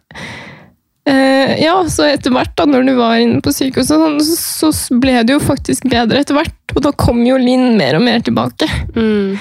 [1.09, 4.99] eh, ja, så etter hvert, da når du var inne på sykehuset, sånn, så, så
[5.01, 6.57] ble det jo faktisk bedre etter hvert.
[6.77, 8.69] Og da kom jo Linn mer og mer tilbake.
[8.97, 9.41] Mm.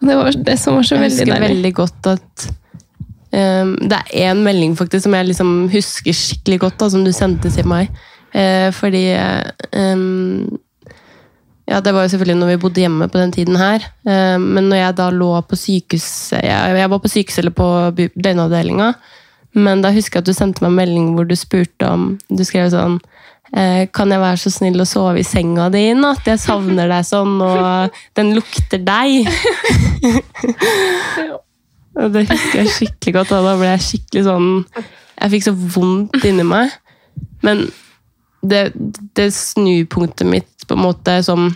[0.00, 2.48] Det var det som var så Jeg veldig husker veldig godt at
[3.32, 7.12] um, Det er én melding faktisk som jeg liksom husker skikkelig godt, da, som du
[7.14, 7.90] sendte til meg.
[8.34, 9.06] Uh, fordi
[9.72, 10.58] um,
[11.70, 13.86] Ja, det var jo selvfølgelig når vi bodde hjemme på den tiden her.
[14.04, 17.68] Eh, men når jeg da lå på sykehus Jeg, jeg var på sykehus eller på
[17.96, 18.90] døgnavdelinga.
[19.54, 22.44] Men da husker jeg at du sendte meg en melding hvor du spurte om Du
[22.44, 22.98] skrev sånn
[23.52, 26.26] Kan jeg være så snill å sove i senga di i natt?
[26.26, 29.28] Jeg savner deg sånn, og den lukter deg.
[31.94, 33.32] Det husker jeg skikkelig godt.
[33.36, 36.72] Og da ble jeg skikkelig sånn Jeg fikk så vondt inni meg.
[37.46, 37.68] Men
[38.44, 38.64] det,
[39.16, 41.52] det snupunktet mitt på en måte som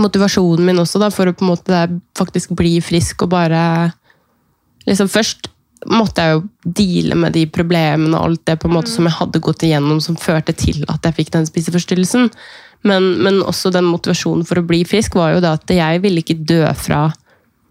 [0.00, 1.80] Motivasjonen min også, da, for å på en måte
[2.18, 3.60] faktisk bli frisk og bare
[4.88, 5.53] liksom Først
[5.90, 6.42] måtte jeg jo
[6.80, 10.00] deale med de problemene og alt det på en måte som jeg hadde gått igjennom,
[10.04, 12.30] som førte til at jeg fikk den spiseforstyrrelsen.
[12.84, 16.20] Men, men også den motivasjonen for å bli frisk var jo det at jeg ville
[16.20, 17.06] ikke dø fra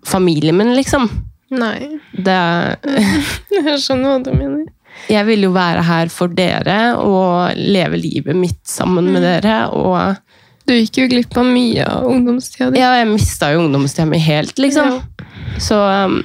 [0.10, 1.06] familien min, liksom.
[1.54, 2.38] Nei, Det,
[3.58, 4.63] jeg skjønner hva du mener.
[5.10, 9.67] jeg ville jo være her for dere og leve livet mitt sammen med dere.
[9.69, 10.17] Og
[10.65, 12.80] Du gikk jo glipp av mye av ungdomstida di.
[12.82, 15.02] ja, jeg mista jo ungdomstida mi helt, liksom.
[15.62, 16.21] Så um,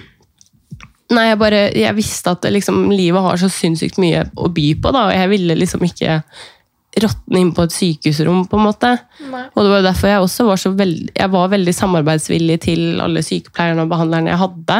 [1.09, 4.93] Nei, jeg bare Jeg visste at liksom, livet har så sinnssykt mye å by på,
[4.93, 6.21] da, og jeg ville liksom ikke
[6.99, 8.93] råtne inn på et sykehusrom, på en måte.
[9.31, 9.45] Nei.
[9.55, 13.23] Og det var derfor jeg også var så veldig, jeg var veldig samarbeidsvillig til alle
[13.25, 14.79] sykepleierne og behandlerne jeg hadde.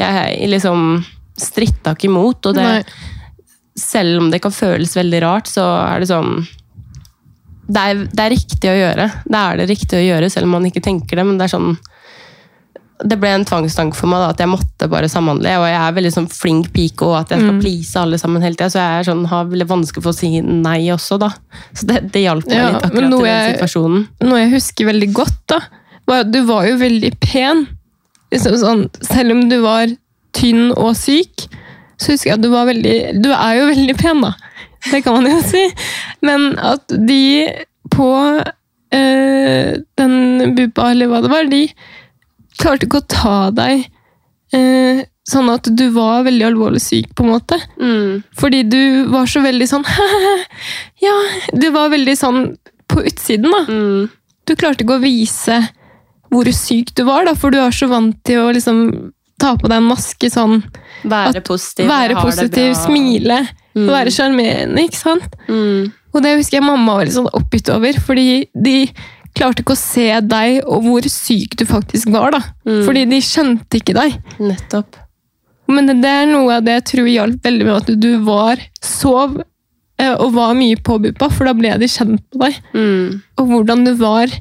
[0.00, 0.84] Jeg liksom
[1.40, 3.10] stritta ikke imot, og det, Nei.
[3.78, 6.40] selv om det kan føles veldig rart, så er det sånn
[7.70, 9.04] det er, det er riktig å gjøre.
[9.30, 11.24] Det er det riktig å gjøre, selv om man ikke tenker det.
[11.26, 11.76] Men det er sånn
[13.00, 15.54] Det ble en tvangstanke for meg da, at jeg måtte bare samhandle.
[15.60, 18.58] Og jeg er veldig sånn flink pike, og at jeg skal please alle sammen hele
[18.58, 18.68] tida.
[18.72, 21.30] Så jeg er sånn, har veldig vanskelig for å si nei også, da.
[21.72, 24.04] Så det, det hjalp meg Ja, litt akkurat i den situasjonen.
[24.26, 25.60] Noe jeg husker veldig godt, da,
[26.10, 27.64] var at du var jo veldig pen.
[28.34, 29.96] Liksom sånn, selv om du var
[30.36, 31.48] tynn og syk,
[32.00, 34.34] så husker jeg at du var veldig Du er jo veldig pen, da.
[34.90, 35.64] Det kan man jo si.
[36.24, 37.22] Men at de
[37.90, 38.10] på
[38.94, 41.64] øh, den bupa eller hva det var, de
[42.60, 43.86] klarte ikke å ta deg
[44.56, 47.58] eh, sånn at du var veldig alvorlig syk, på en måte.
[47.80, 48.22] Mm.
[48.40, 48.80] Fordi du
[49.12, 49.84] var så veldig sånn
[51.06, 51.14] Ja,
[51.54, 52.40] du var veldig sånn
[52.90, 53.62] på utsiden, da.
[53.68, 54.08] Mm.
[54.48, 55.60] Du klarte ikke å vise
[56.30, 58.82] hvor syk du var, da, for du er så vant til å liksom
[59.40, 60.60] ta på deg en maske sånn.
[61.08, 61.88] Være At positiv.
[61.90, 63.86] være positiv, smile, Mm.
[63.86, 65.34] være sjarmerende, ikke sant?
[65.46, 65.92] Mm.
[66.10, 68.90] Og det husker jeg mamma var litt sånn oppgitt over, fordi de
[69.36, 72.42] klarte ikke å se deg og hvor syk du faktisk var, da.
[72.66, 72.82] Mm.
[72.86, 74.18] Fordi de skjønte ikke deg.
[74.42, 74.98] Nettopp.
[75.70, 78.62] Men det, det er noe av det jeg tror hjalp veldig med at du var
[78.82, 82.60] sov eh, og var mye på BUPA, for da ble de kjent med deg.
[82.74, 83.20] Mm.
[83.38, 84.34] Og hvordan du var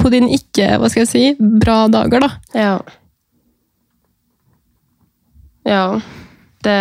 [0.00, 1.24] på din ikke hva skal jeg si,
[1.62, 2.24] bra dager.
[2.24, 2.30] da.
[2.56, 2.74] Ja.
[5.68, 5.84] Ja.
[6.62, 6.78] Det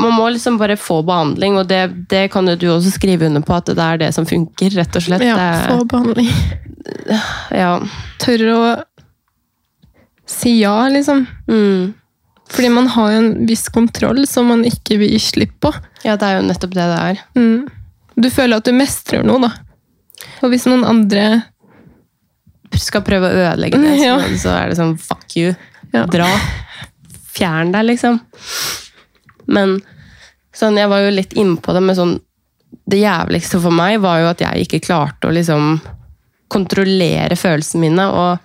[0.00, 3.42] Man må liksom bare få behandling, og det, det kan jo du også skrive under
[3.44, 5.24] på, at det er det som funker, rett og slett.
[5.26, 5.36] Ja,
[5.68, 6.30] Få behandling.
[7.52, 7.74] ja.
[8.22, 8.70] Tørre å
[10.32, 11.26] si ja, liksom.
[11.50, 11.92] Mm.
[12.52, 15.72] Fordi man har jo en viss kontroll som man ikke vil gi slipp på.
[16.04, 17.22] ja, det er jo nettopp det det er.
[17.36, 17.68] Mm.
[18.16, 19.52] Du føler at du mestrer noe, da.
[20.44, 21.22] Og hvis noen andre
[22.78, 24.16] Skal prøve å ødelegge det, Ja.
[24.40, 25.52] så, er det sånn fuck you.
[25.92, 26.06] Ja.
[26.08, 26.28] Dra.
[27.36, 28.16] Fjern deg, liksom.
[29.52, 29.78] Men
[30.56, 32.18] sånn, jeg var jo litt innpå det med sånn
[32.88, 35.76] Det jævligste for meg var jo at jeg ikke klarte å liksom
[36.52, 38.06] kontrollere følelsene mine.
[38.08, 38.38] og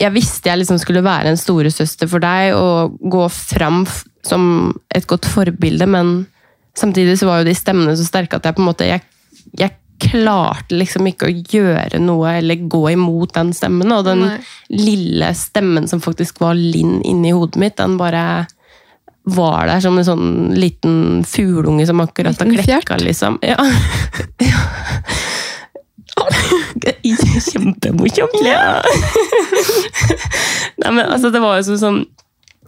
[0.00, 3.82] jeg visste jeg liksom skulle være en storesøster for deg og gå fram
[4.24, 4.44] som
[4.94, 6.24] et godt forbilde, men
[6.78, 9.04] samtidig så var jo de stemmene så sterke at jeg på en måte jeg,
[9.58, 13.92] jeg klarte liksom ikke å gjøre noe eller gå imot den stemmen.
[13.92, 14.38] Og den Nei.
[14.72, 18.46] lille stemmen som faktisk var Linn inni hodet mitt, den bare
[19.24, 23.38] var der som en sånn liten fugleunge som akkurat har klekka, liksom.
[23.44, 23.58] Ja.
[27.50, 28.40] Kjempemorsomt!
[28.44, 28.80] Ja.
[30.80, 32.02] Nei, men altså, det var jo så sånn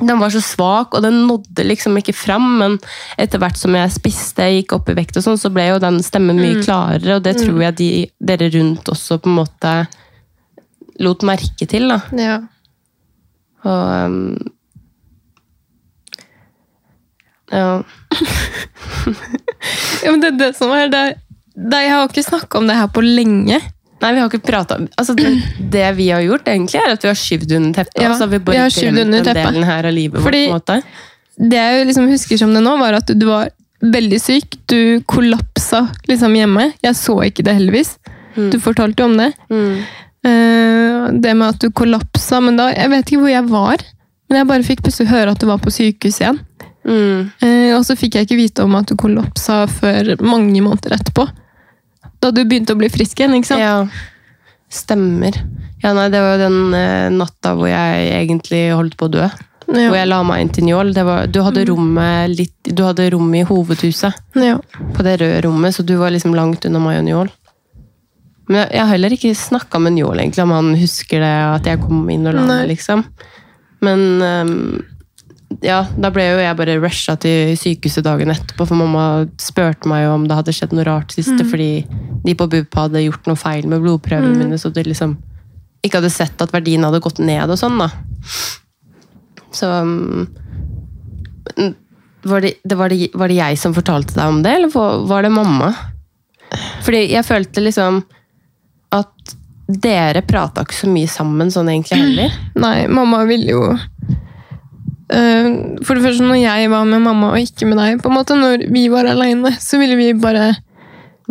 [0.01, 2.47] den var så svak, og den nådde liksom ikke fram.
[2.62, 2.79] Men
[3.21, 6.01] etter hvert som jeg spiste, gikk opp i vekt, og sånn, så ble jo den
[6.03, 7.19] stemmen mye klarere.
[7.19, 7.91] Og det tror jeg de,
[8.33, 9.75] dere rundt også på en måte
[11.05, 11.93] lot merke til.
[11.93, 12.01] da.
[12.19, 12.38] Ja.
[13.69, 14.53] Og um,
[17.53, 17.83] Ja.
[20.05, 21.05] ja, men det er det som er det.
[21.55, 23.61] det jeg har ikke snakka om det her på lenge.
[24.03, 25.29] Nei, vi har ikke prata altså, det,
[25.71, 28.01] det vi har gjort, egentlig, er at vi har skyvd under teppet.
[28.03, 29.47] Ja, altså, vi vi har skyvd under teppet.
[29.47, 30.75] delen her av livet Fordi- vårt.
[31.43, 33.51] Det jeg liksom husker som det nå, var at du var
[33.83, 34.59] veldig syk.
[34.67, 36.73] Du kollapsa liksom hjemme.
[36.83, 37.97] Jeg så ikke det, heldigvis.
[38.35, 39.33] Du fortalte jo om det.
[39.51, 39.83] Mm.
[40.23, 43.83] Uh, det med at du kollapsa, men da Jeg vet ikke hvor jeg var.
[44.29, 46.38] Men jeg bare fikk plutselig høre at du var på sykehus igjen.
[46.83, 47.31] Mm.
[47.42, 51.29] Eh, og så fikk jeg ikke vite om at du kollapsa før mange måneder etterpå.
[52.23, 53.62] Da du begynte å bli frisk igjen, ikke sant?
[53.62, 53.77] Ja,
[54.73, 55.38] stemmer.
[55.83, 59.27] Ja, nei, det var jo den eh, natta hvor jeg egentlig holdt på å dø.
[59.73, 59.88] Ja.
[59.88, 60.90] Hvor jeg la meg inn til Njål.
[60.95, 64.18] Det var, du, hadde rommet litt, du hadde rommet i hovedhuset.
[64.38, 64.59] Ja.
[64.95, 67.33] På det røde rommet, så du var liksom langt unna meg og Njål.
[68.51, 71.71] Men jeg, jeg har heller ikke snakka med Njål egentlig, om han husker det, at
[71.71, 73.05] jeg kom inn og la meg, liksom.
[73.83, 74.57] Men ehm,
[75.62, 79.05] ja, da ble jo jeg bare rusha til sykehuset dagen etterpå, for mamma
[79.43, 81.85] spurte meg jo om det hadde skjedd noe rart siste, fordi
[82.25, 85.17] de på BUP hadde gjort noe feil med blodprøvene mine, så de liksom
[85.83, 87.88] ikke hadde sett at verdien hadde gått ned og sånn, da.
[89.53, 90.27] Så um,
[92.23, 95.23] var, det, det, var, det, var det jeg som fortalte deg om det, eller var-
[95.27, 95.73] det mamma?
[96.87, 98.03] Fordi jeg følte liksom
[98.93, 99.37] at
[99.73, 102.35] dere prata ikke så mye sammen sånn egentlig heller.
[102.61, 103.62] Nei, mamma ville jo
[105.12, 108.37] For det første, når jeg var med mamma og ikke med deg, på en måte,
[108.38, 110.53] når vi var aleine, så ville vi bare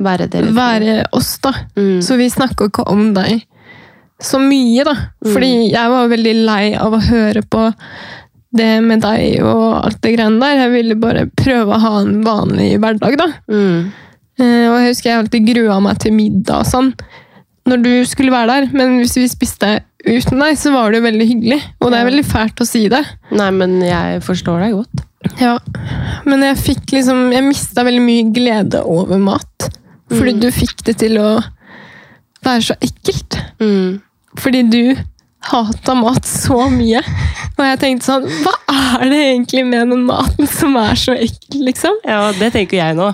[0.02, 0.52] Være dere.
[0.56, 1.52] være oss, da.
[1.78, 2.00] Mm.
[2.02, 3.42] Så vi snakka ikke om deg
[4.22, 4.94] så mye, da.
[5.26, 7.68] Fordi jeg var veldig lei av å høre på
[8.54, 10.60] det med deg og alt det greiene der.
[10.66, 13.28] Jeg ville bare prøve å ha en vanlig hverdag, da.
[13.50, 13.92] Mm.
[14.42, 16.94] Eh, Og jeg husker jeg alltid grua meg til middag og sånn.
[17.70, 18.70] Når du skulle være der.
[18.74, 21.60] Men hvis vi spiste uten deg, så var det jo veldig hyggelig.
[21.82, 23.02] Og det er veldig fælt å si det.
[23.38, 25.06] Nei, men jeg forstår deg godt.
[25.42, 25.56] Ja.
[26.26, 29.70] Men jeg fikk liksom Jeg mista veldig mye glede over mat.
[30.12, 31.36] Fordi du fikk det til å
[32.44, 33.38] være så ekkelt.
[33.62, 34.02] Mm.
[34.42, 34.84] Fordi du
[35.52, 37.02] hata mat så mye.
[37.56, 38.54] Og jeg tenkte sånn Hva
[39.02, 41.98] er det egentlig med den maten som er så ekkel, liksom?
[42.06, 43.10] Ja, det tenker jeg nå.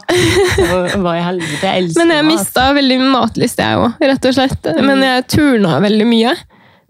[0.97, 1.63] Hva i helvete?
[1.63, 2.02] Jeg elsker mat.
[2.02, 4.69] Men jeg mista veldig matlyst, jeg òg, rett og slett.
[4.84, 6.36] Men jeg turna veldig mye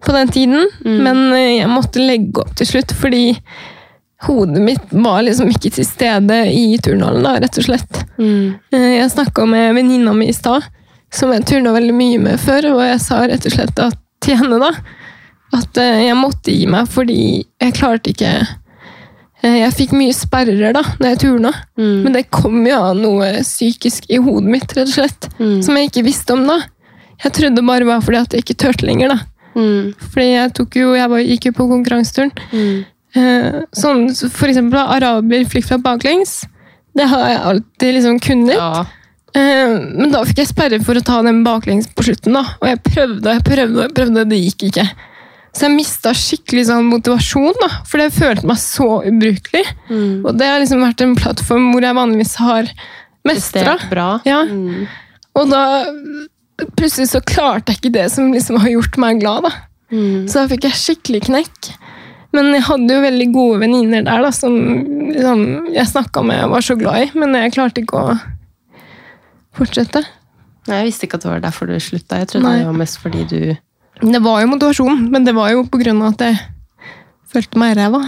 [0.05, 0.67] på den tiden.
[0.85, 3.37] Men eh, jeg måtte legge opp til slutt, fordi
[4.27, 7.99] hodet mitt var liksom ikke til stede i turnhallen, da, rett og slett.
[8.17, 8.55] Mm.
[8.73, 10.65] Eh, Jeg snakka med venninna mi i stad,
[11.13, 14.39] som jeg turna veldig mye med før, og jeg sa rett og slett at, til
[14.39, 14.71] henne da,
[15.55, 17.19] at eh, jeg måtte gi meg fordi
[17.61, 18.31] jeg klarte ikke
[19.45, 21.99] Jeg fikk mye sperrer da når jeg turna, Mm.
[22.03, 25.61] men det kom jo av noe psykisk i hodet mitt, rett og slett, Mm.
[25.63, 26.57] som jeg ikke visste om da.
[27.23, 29.19] Jeg trodde bare var fordi at jeg ikke turte lenger, da.
[29.57, 29.93] Mm.
[29.97, 32.31] Fordi jeg tok jo, jeg bare gikk jo på konkurranseturen.
[32.53, 32.77] Mm.
[33.17, 36.43] Eh, sånn, for eksempel araber flikkflapp baklengs.
[36.97, 38.55] Det har jeg alltid liksom kunnet.
[38.57, 38.85] Ja.
[39.37, 42.37] Eh, Men da fikk jeg sperre for å ta den baklengs på slutten.
[42.37, 42.45] da.
[42.61, 44.87] Og jeg prøvde og jeg prøvde, jeg prøvde, det gikk ikke.
[45.57, 49.63] Så jeg mista skikkelig sånn motivasjon, da, fordi jeg følte meg så ubrukelig.
[49.89, 50.25] Mm.
[50.25, 52.69] Og det har liksom vært en plattform hvor jeg vanligvis har
[53.25, 53.77] mestra.
[54.27, 54.43] Ja.
[54.45, 54.85] Mm.
[55.37, 55.63] Og da
[56.77, 59.47] plutselig så klarte jeg ikke det som liksom har gjort meg glad.
[59.47, 59.51] da.
[59.91, 60.25] Mm.
[60.27, 61.71] Så da fikk jeg skikkelig knekk.
[62.35, 64.53] Men jeg hadde jo veldig gode venninner der da, som
[65.13, 65.43] liksom,
[65.73, 67.07] jeg snakka med og var så glad i.
[67.17, 68.17] Men jeg klarte ikke å
[69.57, 70.03] fortsette.
[70.67, 72.19] Nei, Jeg visste ikke at det var derfor du slutta.
[72.19, 72.59] Jeg trodde Nei.
[72.59, 73.39] det var mest fordi du
[74.11, 76.35] Det var jo motivasjon, men det var jo på grunn av at jeg
[77.31, 78.03] følte meg ræva.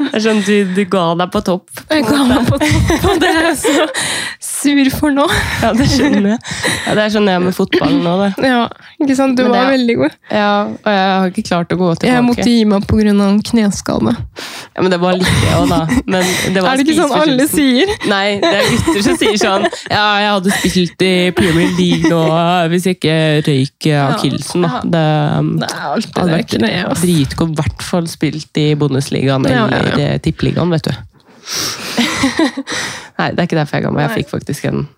[0.00, 1.82] Det er sånn du, du ga deg på topp.
[1.90, 3.86] Jeg ga meg på topp, og det er så
[4.60, 5.26] sur for nå.
[5.60, 6.38] Ja, det skjønner jeg.
[6.86, 8.14] Ja, det er sånn jeg er med fotballen nå.
[8.20, 8.48] Det.
[8.48, 8.62] Ja,
[9.00, 9.36] ikke sant?
[9.38, 10.16] Du det var veldig god.
[10.32, 12.12] Ja, og jeg har ikke klart å gå tilbake.
[12.14, 13.14] Jeg måtte gi meg pga.
[13.14, 14.14] en kneskade.
[14.76, 15.80] Ja, men det var litt det òg, da.
[16.06, 17.92] Men det var Er det ikke sånn alle sier?
[18.10, 22.22] Nei, det er gutter som sier sånn Ja, jeg hadde spilt i Premier League nå
[22.70, 24.66] hvis jeg ikke røyk akillesen.
[24.66, 24.82] da.
[24.84, 25.04] Det
[25.40, 27.50] um, Det er alltid hadde vært dritgodt.
[27.50, 30.14] I hvert fall spilt i Bundesligaen eller ja.
[30.14, 32.08] eh, Tippeligaen, vet du.
[33.18, 34.02] Nei, det er ikke derfor jeg er gammel.
[34.06, 34.88] Jeg fikk faktisk en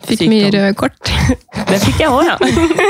[0.00, 0.30] Fikk sykdom.
[0.32, 1.10] mye røde kort.
[1.70, 2.36] Det fikk jeg òg, ja.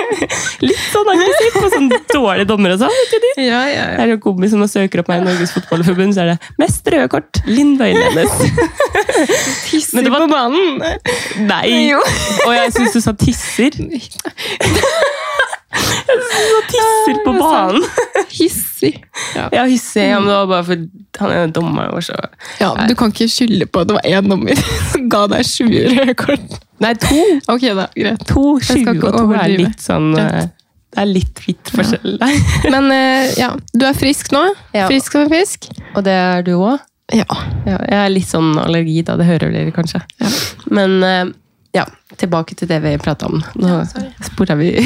[0.69, 2.95] Litt sånn aggressivt på sånn dårlige dommere og sånn.
[2.95, 3.31] vet du de?
[3.49, 6.27] Ja, ja, Det er en kompis som søker opp meg i Norges Fotballforbund, så er
[6.33, 7.43] det 'mest røde kort'.
[7.51, 8.31] Linn Vøylenes.
[9.67, 10.83] Tisser var- på banen.
[11.51, 11.91] Nei!
[11.91, 11.99] Jo.
[12.47, 13.75] Og jeg syns du sa tisser.
[15.71, 17.85] Jeg synes du sa tisser på banen.
[18.41, 18.93] Hissig.
[19.37, 19.49] Ja.
[19.55, 20.03] Ja, hissig.
[20.09, 20.85] Ja, men det var bare for
[21.21, 22.17] han ene dommeren var så
[22.61, 24.59] ja, du kan ikke skylde på at det var én dommer
[24.93, 26.57] som ga deg sju røde kort.
[26.81, 27.19] Nei, to!
[27.53, 28.23] Ok, da, greit.
[28.31, 30.39] To, sju 20 og to er litt sånn Greit.
[30.41, 30.47] eh,
[30.95, 32.39] Det er litt hvitt forskjell der.
[32.75, 34.47] Men uh, ja, du er frisk nå.
[34.75, 34.87] Ja.
[34.91, 35.69] Frisk som en fisk.
[35.95, 36.79] Og det er du òg?
[37.15, 37.27] Ja.
[37.67, 39.19] Ja, jeg er litt sånn allergi, da.
[39.21, 40.01] Det hører dere kanskje.
[40.23, 40.31] Ja.
[40.71, 41.25] Men eh,
[41.73, 41.87] ja,
[42.19, 43.39] tilbake til det vi prata om.
[43.61, 43.85] Nå Ja,
[44.27, 44.73] spora vi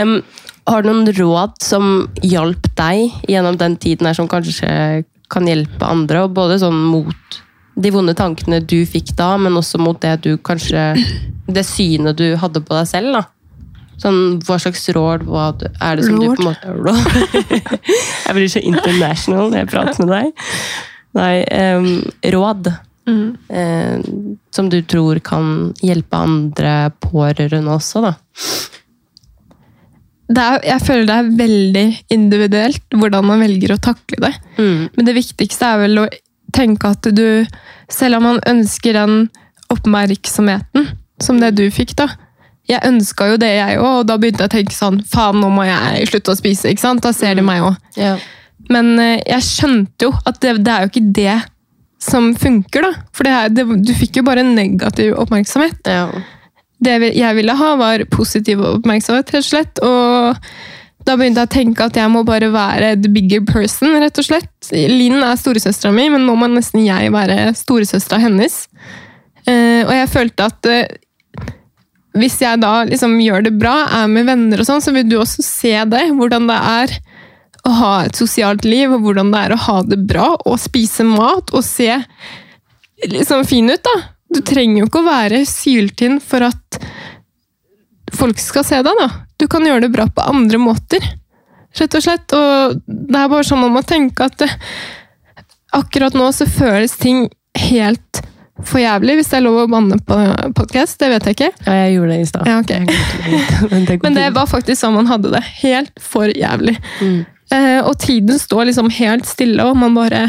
[0.00, 0.22] um,
[0.66, 5.86] Har du noen råd som hjalp deg gjennom den tiden her, som kanskje kan hjelpe
[5.86, 6.22] andre?
[6.26, 7.16] Og både sånn mot
[7.76, 10.94] de vonde tankene du fikk da, men også mot det du kanskje
[11.46, 13.22] Det synet du hadde på deg selv, da.
[14.02, 17.06] Sånn, hva slags råd hva er det som du på en måte Råd?
[18.26, 20.26] Jeg blir så international når jeg prater med deg.
[21.16, 21.36] Nei,
[21.78, 22.02] um,
[22.34, 22.62] råd
[23.06, 23.36] Mm.
[23.48, 24.00] eh,
[24.50, 28.14] som du tror kan hjelpe andre pårørende også, da.
[30.26, 34.32] Det er, jeg føler det er veldig individuelt hvordan man velger å takle det.
[34.58, 34.88] Mm.
[34.96, 36.06] Men det viktigste er vel å
[36.56, 37.46] tenke at du,
[37.92, 39.28] selv om man ønsker den
[39.70, 40.88] oppmerksomheten
[41.22, 42.08] som det du fikk, da.
[42.66, 45.52] Jeg ønska jo det, jeg òg, og da begynte jeg å tenke sånn Faen, nå
[45.54, 46.72] må jeg slutte å spise.
[46.72, 47.04] ikke sant?
[47.04, 47.76] Da ser de meg òg.
[47.94, 48.18] Yeah.
[48.72, 51.36] Men eh, jeg skjønte jo at det, det er jo ikke det
[52.02, 53.04] som funker, da.
[53.16, 55.80] For det her, det, du fikk jo bare negativ oppmerksomhet.
[55.88, 56.08] ja.
[56.76, 59.80] Det jeg ville ha, var positiv oppmerksomhet, rett og slett.
[59.80, 64.20] Og da begynte jeg å tenke at jeg må bare være the bigger person, rett
[64.20, 64.52] og slett.
[64.72, 68.64] Linn er storesøstera mi, men nå må nesten jeg være storesøstera hennes.
[69.46, 70.96] Eh, og jeg følte at eh,
[72.16, 75.18] hvis jeg da liksom gjør det bra, er med venner og sånn, så vil du
[75.20, 76.08] også se det.
[76.16, 76.96] Hvordan det er
[77.66, 81.06] å ha et sosialt liv, og hvordan det er å ha det bra, og spise
[81.06, 81.90] mat, og se
[83.06, 83.96] liksom fin ut, da.
[84.36, 86.80] Du trenger jo ikke å være syltynn for at
[88.16, 89.08] folk skal se deg, da.
[89.36, 91.04] Du kan gjøre det bra på andre måter,
[91.76, 92.32] rett og slett.
[92.36, 94.48] Og det er bare sånn man må tenke at det,
[95.76, 97.26] akkurat nå så føles ting
[97.60, 98.22] helt
[98.64, 100.16] for jævlig, hvis det er lov å banne på
[100.56, 100.96] podkast.
[101.02, 101.50] Det vet jeg ikke.
[101.66, 102.48] ja, jeg gjorde det i stad.
[102.48, 102.72] Ja, ok.
[102.72, 105.42] Jeg glemte det litt, Men det, var faktisk sånn man hadde det.
[105.60, 106.78] Helt for jævlig.
[107.04, 107.18] Mm.
[107.54, 110.26] Eh, og tiden står liksom helt stille, og man bare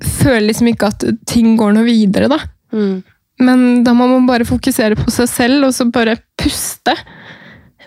[0.00, 2.38] føler liksom ikke at ting går noe videre, da.
[2.72, 3.00] Mm.
[3.40, 6.94] Men da må man bare fokusere på seg selv, og så bare puste.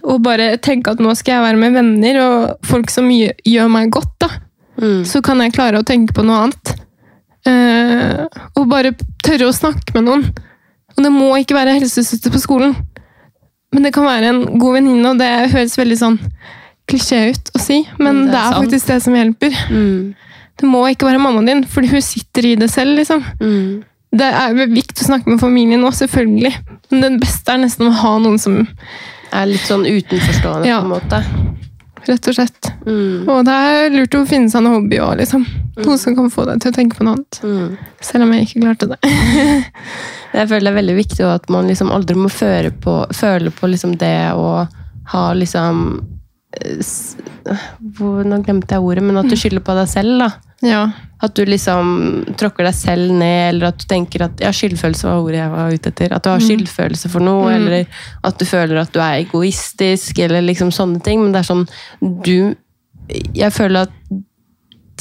[0.03, 3.93] Og bare tenke at nå skal jeg være med venner og folk som gjør, meg
[3.93, 4.15] godt.
[4.19, 4.31] da.
[4.81, 5.03] Mm.
[5.07, 6.73] Så kan jeg klare å tenke på noe annet.
[7.47, 8.25] Eh,
[8.57, 10.25] og bare tørre å snakke med noen.
[10.93, 12.75] Og det må ikke være helsesøster på skolen.
[13.73, 16.19] Men det kan være en god venninne, og det høres veldig sånn
[16.89, 19.57] klisjé ut å si, men det det det er er, faktisk det som hjelper.
[19.71, 20.13] Mm.
[20.59, 22.97] Det må ikke være mammaen din, fordi hun sitter i det selv.
[22.99, 23.23] liksom.
[23.41, 23.83] Mm.
[24.13, 26.53] Det er viktig å snakke med familien nå, selvfølgelig.
[26.91, 28.67] Men det beste er nesten å ha noen som
[29.33, 30.79] Er litt sånn utenforstående, Ja.
[30.79, 31.23] på en måte.
[32.05, 32.67] Rett og slett.
[32.85, 33.27] Mm.
[33.27, 35.47] Og det er lurt å finne seg en hobby òg, liksom.
[35.77, 37.39] Noe som kan få deg til å tenke på noe annet.
[37.41, 37.77] Mm.
[37.99, 38.99] Selv om jeg ikke klarte det.
[40.33, 43.97] Jeg føler det er veldig viktig at man liksom aldri må på, føle på liksom
[44.01, 44.67] det å
[45.13, 46.01] ha liksom
[46.63, 50.19] Nå glemte jeg ordet, men at du skylder på deg selv.
[50.21, 50.29] da.
[50.63, 50.83] Ja.
[51.23, 51.87] At du liksom
[52.39, 55.73] tråkker deg selv ned, eller at du tenker at ja, skyldfølelse var ordet jeg var
[55.73, 56.13] ute etter.
[56.15, 57.87] At du har skyldfølelse for noe, eller
[58.23, 61.23] at du føler at du er egoistisk, eller liksom sånne ting.
[61.23, 61.65] Men det er sånn
[62.23, 62.55] du
[63.35, 63.95] Jeg føler at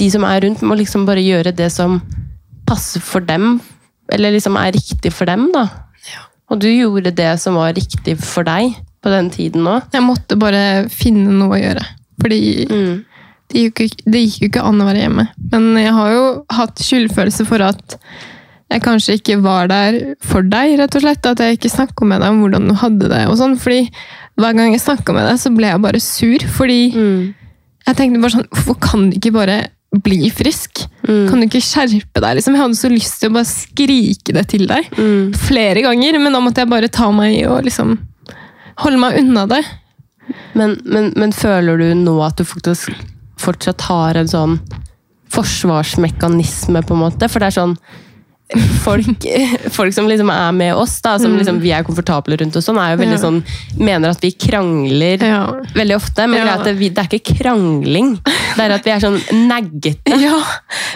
[0.01, 2.01] de som er rundt, må liksom bare gjøre det som
[2.67, 3.61] passer for dem,
[4.11, 5.69] eller liksom er riktig for dem, da.
[6.51, 9.89] Og du gjorde det som var riktig for deg på den tiden òg.
[9.93, 11.85] Jeg måtte bare finne noe å gjøre.
[12.23, 13.05] Fordi Mm.
[13.51, 15.29] det gikk, det gikk jo ikke an å være hjemme.
[15.51, 17.97] Men jeg har jo hatt skyldfølelse for at
[18.71, 21.27] jeg kanskje ikke var der for deg, rett og slett.
[21.27, 23.27] At jeg ikke snakka med deg om hvordan du hadde det.
[23.29, 23.59] og sånn.
[23.59, 23.91] Fordi
[24.39, 26.39] hver gang jeg snakka med deg, så ble jeg bare sur.
[26.39, 27.35] Fordi Mm.
[27.87, 30.87] jeg tenkte bare sånn Hvorfor kan du ikke bare bli frisk?
[31.07, 31.29] Mm.
[31.29, 32.37] Kan du ikke skjerpe deg?
[32.39, 32.55] liksom?
[32.55, 35.35] Jeg hadde så lyst til å bare skrike det til deg Mm.
[35.35, 37.99] flere ganger, men da måtte jeg bare ta meg i og liksom
[38.79, 39.63] holde meg unna det.
[40.55, 42.93] Men, men, men føler du nå at du faktisk
[43.43, 44.61] fortsatt har en sånn
[45.33, 47.29] forsvarsmekanisme, på en måte?
[47.29, 47.77] For det er sånn
[48.85, 49.25] Folk,
[49.79, 52.77] folk som liksom er med oss, da, som liksom vi er komfortable rundt, og sånn,
[52.83, 53.23] er jo veldig Ja.
[53.23, 53.39] sånn
[53.81, 55.39] Mener at vi krangler Ja.
[55.73, 56.27] veldig ofte.
[56.29, 56.59] Men Ja.
[56.59, 58.19] er det, vi, det er ikke krangling.
[58.27, 59.17] Det er at vi er sånn
[59.49, 60.19] naggete.
[60.27, 60.37] Ja,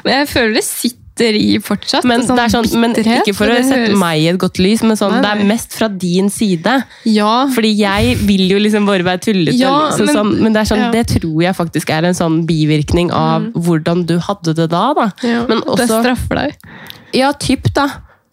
[0.05, 2.05] men jeg føler det sitter i fortsatt.
[2.05, 4.83] Men, sånn det sånn, men ikke for å sette høres- meg i et godt lys,
[4.83, 6.85] men sånn, Nei, det er mest fra din side.
[7.07, 9.57] Ja, Fordi jeg vil jo liksom bare være tullete.
[9.57, 10.91] Ja, men- sånn, men det, sånn, ja.
[10.93, 14.93] det tror jeg faktisk er en sånn bivirkning av hvordan du hadde det da.
[14.95, 15.11] da.
[15.23, 16.55] Men det straffer deg.
[17.15, 17.89] ja, typ da.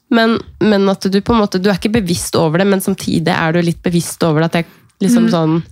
[0.10, 3.28] Men, men at du på en måte, du er ikke bevisst over det, men samtidig
[3.34, 4.46] er du litt bevisst over det.
[4.46, 4.66] At jeg
[5.10, 5.64] liksom sånn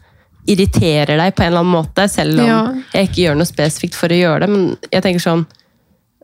[0.47, 2.74] irriterer deg på en eller annen måte, selv om Ja.
[2.93, 4.49] jeg ikke gjør noe spesifikt for å gjøre det.
[4.49, 5.45] Men jeg tenker sånn,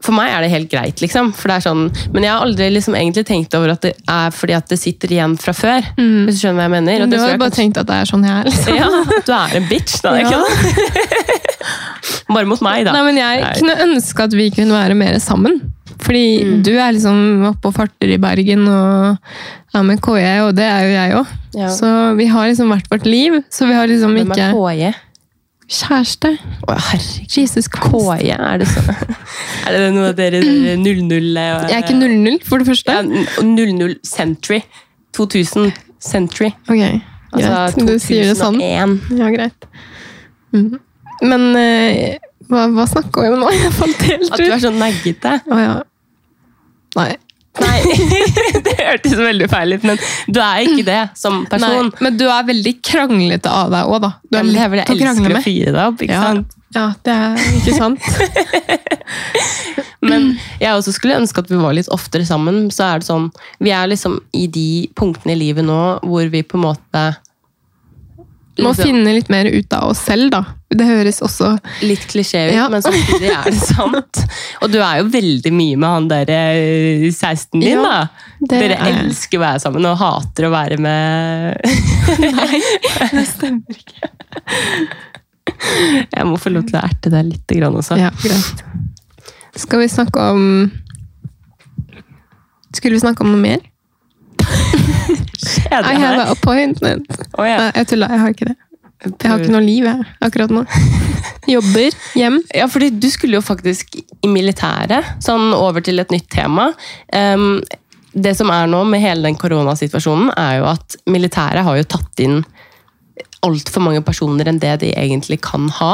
[0.01, 1.31] for meg er det helt greit, liksom.
[1.33, 4.29] For det er sånn, men jeg har aldri liksom egentlig tenkt over at det er
[4.31, 5.81] fordi at det sitter igjen fra før.
[5.97, 7.07] Hvis du skjønner hva jeg mener.
[7.09, 8.43] Du har jo bare kanskje- tenkt at det er sånn jeg er.
[8.51, 8.75] liksom.
[8.77, 8.89] ja,
[9.25, 10.13] du er en bitch, da.
[10.21, 10.27] Ja.
[10.27, 11.17] Ikke?
[12.27, 12.91] Bare mot meg, da.
[12.95, 13.53] Nei, men Jeg Nei.
[13.59, 15.61] kunne ønske at vi kunne være mer sammen.
[15.97, 16.61] Fordi Mm.
[16.63, 19.17] du er liksom oppe og farter i Bergen og
[19.73, 21.27] er med KJ, og det er jo jeg òg.
[21.57, 21.67] Ja.
[21.73, 23.41] Så vi har liksom hvert vårt liv.
[23.49, 24.93] Så vi har liksom Hvem er ikke KJ?
[25.67, 26.33] Kjæreste.
[26.67, 27.35] Å, herregud.
[27.37, 27.67] Jesus.
[27.71, 28.87] KJ, er det sånn?
[29.67, 32.93] Er det noe av dere 00 Jeg er ikke 00, for det første.
[32.95, 34.61] Ja, 00 Century.
[35.17, 36.53] 2000 Century.
[36.69, 37.03] Ok,
[37.35, 37.89] Altså greit.
[37.89, 38.61] Du sier det sånn.
[38.63, 39.67] Ja, greit.
[40.55, 40.79] Mhm.
[41.27, 43.51] Men uh, hva, hva snakker vi om nå?
[43.57, 44.33] Jeg falt helt ut.
[44.37, 45.33] At du er så neggete.
[45.51, 45.77] Å ja.
[46.97, 47.09] Nei.
[47.63, 47.77] Nei,
[48.67, 51.89] det hørtes veldig feil ut, men du er ikke det som person.
[51.91, 52.03] Nei.
[52.07, 54.11] Men du er veldig kranglete av deg òg, da.
[54.29, 56.23] Du er lett å jeg krangle elsker å fyre deg opp, ikke Ja.
[56.29, 56.55] sant?
[56.75, 58.01] Ja, det er ikke sant.
[60.07, 60.27] Men
[60.61, 62.67] jeg også skulle ønske at vi var litt oftere sammen.
[62.73, 63.29] Så er det sånn,
[63.63, 67.03] Vi er liksom i de punktene i livet nå hvor vi på en måte
[68.57, 70.39] Må liksom, finne litt mer ut av oss selv, da.
[70.67, 71.53] Det høres også
[71.87, 72.65] Litt klisjé ut, Ja.
[72.73, 74.19] men samtidig er det sant.
[74.65, 78.25] Og du er jo veldig mye med han der eh, 16 din, Ja, da.
[78.51, 81.61] Dere er elsker å være sammen og hater å være med
[82.25, 82.59] Nei,
[83.15, 84.11] det stemmer ikke.
[86.11, 87.95] Jeg må få lov til å erte deg litt grann også.
[88.01, 88.65] Ja, greit.
[89.57, 90.43] Skal vi snakke om
[92.75, 93.63] Skulle vi snakke om noe mer?
[95.67, 97.19] Kjeder I jeg have an appointment.
[97.37, 97.59] Oh, ja.
[97.61, 98.57] Nei, jeg tuller, jeg har ikke det.
[99.05, 100.63] Jeg har ikke noe liv jeg, akkurat nå.
[101.53, 102.39] Jobber, hjem.
[102.57, 106.71] Ja, fordi du skulle jo faktisk i militæret, sånn over til et nytt tema.
[107.13, 107.61] Um,
[108.17, 112.25] det som er nå med hele den koronasituasjonen, er jo at militæret har jo tatt
[112.25, 112.41] inn
[113.45, 115.93] altfor mange personer enn det de egentlig kan ha.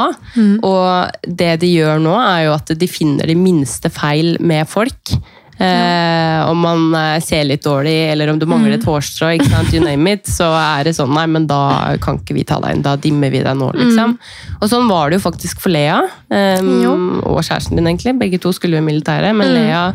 [0.64, 5.12] Og det de gjør nå, er jo at de finner de minste feil med folk.
[5.58, 9.70] Eh, om man eh, ser litt dårlig, eller om du mangler et hårstrå, ikke sant,
[9.74, 12.74] you name it, så er det sånn Nei, men da kan ikke vi ta deg
[12.74, 12.82] inn.
[12.82, 14.16] Da dimmer vi deg nå, liksom.
[14.60, 16.00] Og sånn var det jo faktisk for Lea.
[16.34, 18.16] em, og kjæresten din, egentlig.
[18.18, 19.92] Begge to skulle jo i militæret, men Lea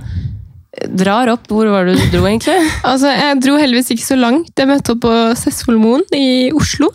[0.96, 1.48] drar opp.
[1.52, 2.56] Hvor var det du dro, egentlig?
[2.90, 4.54] Altså, jeg dro heldigvis ikke så langt.
[4.56, 6.92] Jeg møtte opp på Sessvollmoen i Oslo.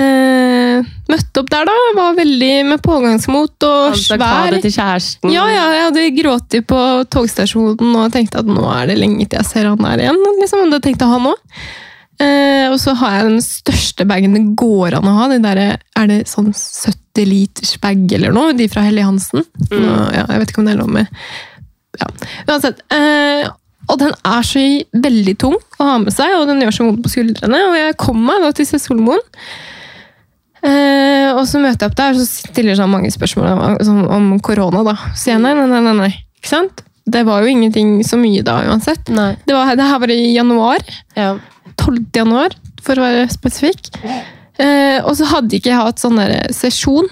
[0.00, 1.76] Eh, møtte opp der, da.
[1.98, 4.54] Var veldig med pågangsmot og ha svær.
[4.54, 5.34] det til kjæresten.
[5.34, 6.80] Ja, ja, jeg hadde grått på
[7.12, 10.20] togstasjonen og tenkte at nå er det lenge til jeg ser han her igjen.
[10.40, 11.62] Liksom, det tenkte han òg.
[12.20, 15.28] Eh, og så har jeg den største bagen det går an å ha.
[15.32, 18.56] De der, er det sånn 70 liters bag eller noe?
[18.56, 19.46] De fra Hellig Hansen.
[19.70, 19.78] Mm.
[19.78, 21.08] Nå, ja, jeg vet ikke om det er lov med
[22.00, 22.06] ja.
[22.48, 22.84] Uansett.
[22.94, 23.48] Eh,
[23.90, 24.62] og den er så
[25.02, 27.60] veldig tung å ha med seg, og den gjør så vondt på skuldrene.
[27.70, 29.24] Og jeg kom meg da til Sessvollmoen.
[30.60, 34.02] Eh, og så møter jeg opp der, og så stiller sånn mange spørsmål om, sånn,
[34.12, 34.84] om korona.
[34.90, 34.96] da.
[35.16, 36.10] Så jeg nei, nei, nei, nei, nei.
[36.40, 36.84] Ikke sant?
[37.10, 39.08] Det var jo ingenting så mye da uansett.
[39.14, 39.32] Nei.
[39.46, 40.84] Det, var, det her var i januar.
[41.16, 41.32] Ja.
[41.80, 42.04] 12.
[42.14, 42.54] januar,
[42.84, 43.88] for å være spesifikk.
[44.60, 47.08] Eh, og så hadde ikke jeg hatt sånn der sesjon.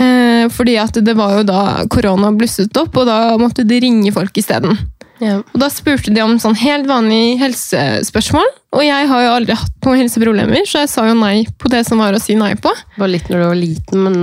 [0.00, 1.60] Eh, fordi at det var jo da
[1.92, 4.78] korona blusset opp, og da måtte de ringe folk isteden.
[5.20, 5.36] Ja.
[5.44, 9.84] Og da spurte de om sånn helt vanlig helsespørsmål, og jeg har jo aldri hatt
[9.86, 12.72] noen helseproblemer, så jeg sa jo nei på det som var å si nei på.
[12.94, 14.16] Det var litt når du var liten, men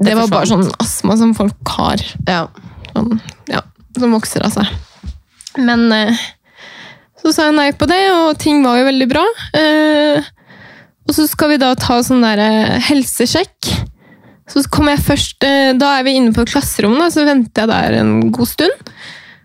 [0.00, 2.46] Det, var bare sånn astma som folk har, Ja.
[2.94, 3.20] sånn,
[3.52, 3.60] ja,
[3.98, 4.72] som vokser av seg.
[5.60, 6.16] Men eh,
[7.20, 9.26] så sa jeg nei på det, og ting var jo veldig bra.
[9.60, 10.24] Eh,
[11.04, 13.74] og så skal vi da ta sånn der eh, helsesjekk.
[14.50, 15.44] Så kommer jeg først,
[15.78, 18.88] Da er vi inne på klasserommet, så venter jeg der en god stund.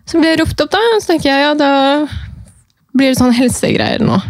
[0.06, 1.70] Så ble jeg ropt opp, da, og så tenker jeg ja, da
[2.96, 4.20] blir det sånn helsegreier nå.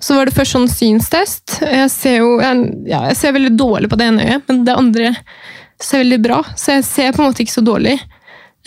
[0.00, 1.58] Så var det først sånn synstest.
[1.64, 4.76] Jeg ser jo jeg, ja, jeg ser veldig dårlig på det ene øyet, men det
[4.76, 5.10] andre
[5.80, 7.96] ser veldig bra, så jeg ser på en måte ikke så dårlig.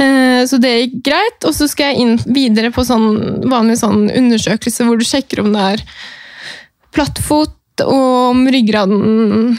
[0.01, 4.07] Eh, Så det gikk greit, og så skal jeg inn videre på sånn vanlig sånn
[4.09, 5.83] undersøkelse hvor du sjekker om det er
[6.93, 9.55] plattfot, og om ryggraden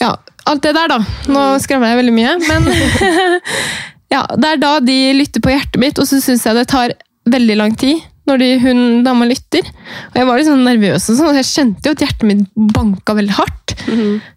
[0.00, 0.14] Ja,
[0.48, 1.00] alt det der, da.
[1.28, 2.68] Nå skravler jeg veldig mye, men
[4.12, 6.94] ja, Det er da de lytter på hjertet mitt, og så syns jeg det tar
[7.32, 9.66] veldig lang tid når de, hun dama lytter.
[10.12, 12.44] Og jeg var litt sånn nervøs, og sånn, og jeg kjente jo at hjertet mitt
[12.76, 13.74] banka veldig hardt.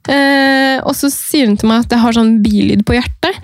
[0.09, 3.38] Eh, og så sier hun til meg at jeg har sånn bilyd på hjertet.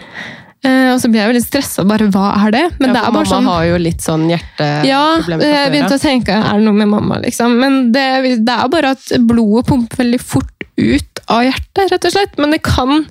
[0.65, 1.86] Eh, og så blir jeg veldig stressa.
[1.89, 2.63] Bare hva er det?
[2.79, 6.01] Men ja, det er bare mamma sånn har jo litt sånn ja, jeg begynte å
[6.01, 7.57] tenke er det noe med mamma, liksom.
[7.61, 8.07] Men det,
[8.45, 12.38] det er bare at blodet pumper veldig fort ut av hjertet, rett og slett.
[12.41, 13.05] Men det kan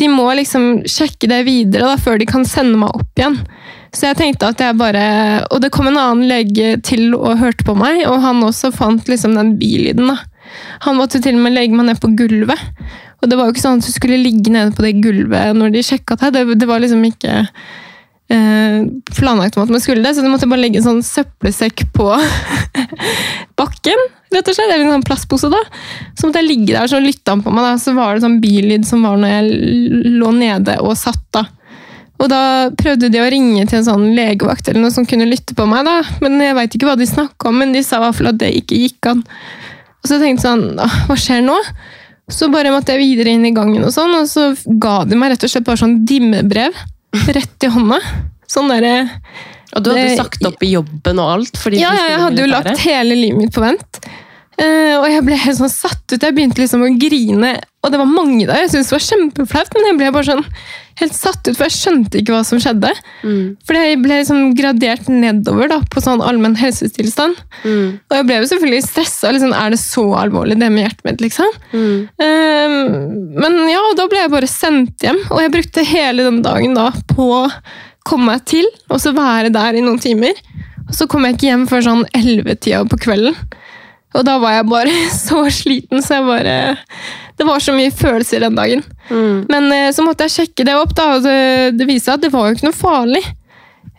[0.00, 3.38] De må liksom sjekke det videre da, før de kan sende meg opp igjen.
[3.94, 5.04] Så jeg tenkte at jeg bare
[5.54, 9.08] Og det kom en annen lege til og hørte på meg, og han også fant
[9.10, 10.10] liksom den bilyden.
[10.10, 10.18] da.
[10.86, 12.60] Han måtte til og med legge meg ned på gulvet.
[13.22, 15.72] Og det var jo ikke sånn at du skulle ligge nede på det gulvet når
[15.72, 16.34] de sjekka deg.
[16.34, 17.46] Det, det var liksom ikke
[18.34, 18.80] eh,
[19.16, 22.10] planlagt om at man skulle det, så du måtte bare legge en sånn søppelsekk på
[23.60, 24.04] bakken,
[24.36, 24.70] rett og slett.
[24.70, 25.60] Eller en sånn plastpose, da.
[26.18, 27.74] Så måtte jeg ligge der, så lytta han på meg, da.
[27.80, 31.46] Så var det sånn billyd som var når jeg lå nede og satt, da.
[32.22, 35.56] Og da prøvde de å ringe til en sånn legevakt eller noe som kunne lytte
[35.58, 35.98] på meg, da.
[36.22, 38.40] Men jeg veit ikke hva de snakka om, men de sa i hvert fall at
[38.40, 39.24] det ikke gikk an.
[40.04, 40.64] Og så tenkte jeg sånn,
[41.08, 41.58] hva skjer nå?
[42.32, 45.34] Så bare måtte jeg videre inn i gangen, og sånn, og så ga de meg
[45.34, 46.76] rett og slett bare sånn dimmebrev
[47.36, 47.98] rett i hånda.
[48.50, 48.94] Sånn derre
[49.74, 51.60] Og du hadde sagt opp i jobben og alt?
[51.74, 54.00] Ja, jeg hadde jo lagt hele livet mitt på vent.
[54.60, 56.22] Eh, og jeg ble helt sånn satt ut.
[56.22, 57.56] Jeg begynte liksom å grine.
[57.84, 58.62] Og det var mange der.
[58.62, 60.44] Jeg syntes det var kjempeflaut, men jeg ble bare sånn
[61.00, 62.90] helt satt ut, for jeg skjønte ikke hva som skjedde.
[63.26, 63.56] Mm.
[63.66, 67.40] For jeg ble liksom gradert nedover da, på sånn allmenn helsetilstand.
[67.64, 67.88] Mm.
[67.98, 69.32] Og jeg ble jo selvfølgelig stressa.
[69.34, 71.24] Liksom, er det så alvorlig, det med hjertet mitt?
[71.24, 71.58] liksom?
[71.74, 71.96] Mm.
[72.26, 72.76] Eh,
[73.42, 76.78] men ja, og da ble jeg bare sendt hjem, og jeg brukte hele den dagen
[76.78, 77.44] da på å
[78.04, 80.38] komme meg til, og så være der i noen timer.
[80.84, 83.36] Og så kom jeg ikke hjem før sånn 11-tida på kvelden.
[84.14, 86.58] Og da var jeg bare så sliten, så jeg bare
[87.38, 88.84] Det var så mye følelser den dagen.
[89.10, 89.46] Mm.
[89.50, 92.28] Men eh, så måtte jeg sjekke det opp, da, og det, det viste seg at
[92.28, 93.24] det var jo ikke noe farlig.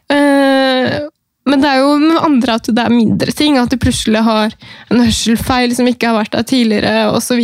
[0.05, 1.09] Uh,
[1.45, 3.59] men det er jo med andre at det er mindre ting.
[3.61, 4.53] At du plutselig har
[4.89, 7.43] en hørselfeil som ikke har vært der tidligere, osv.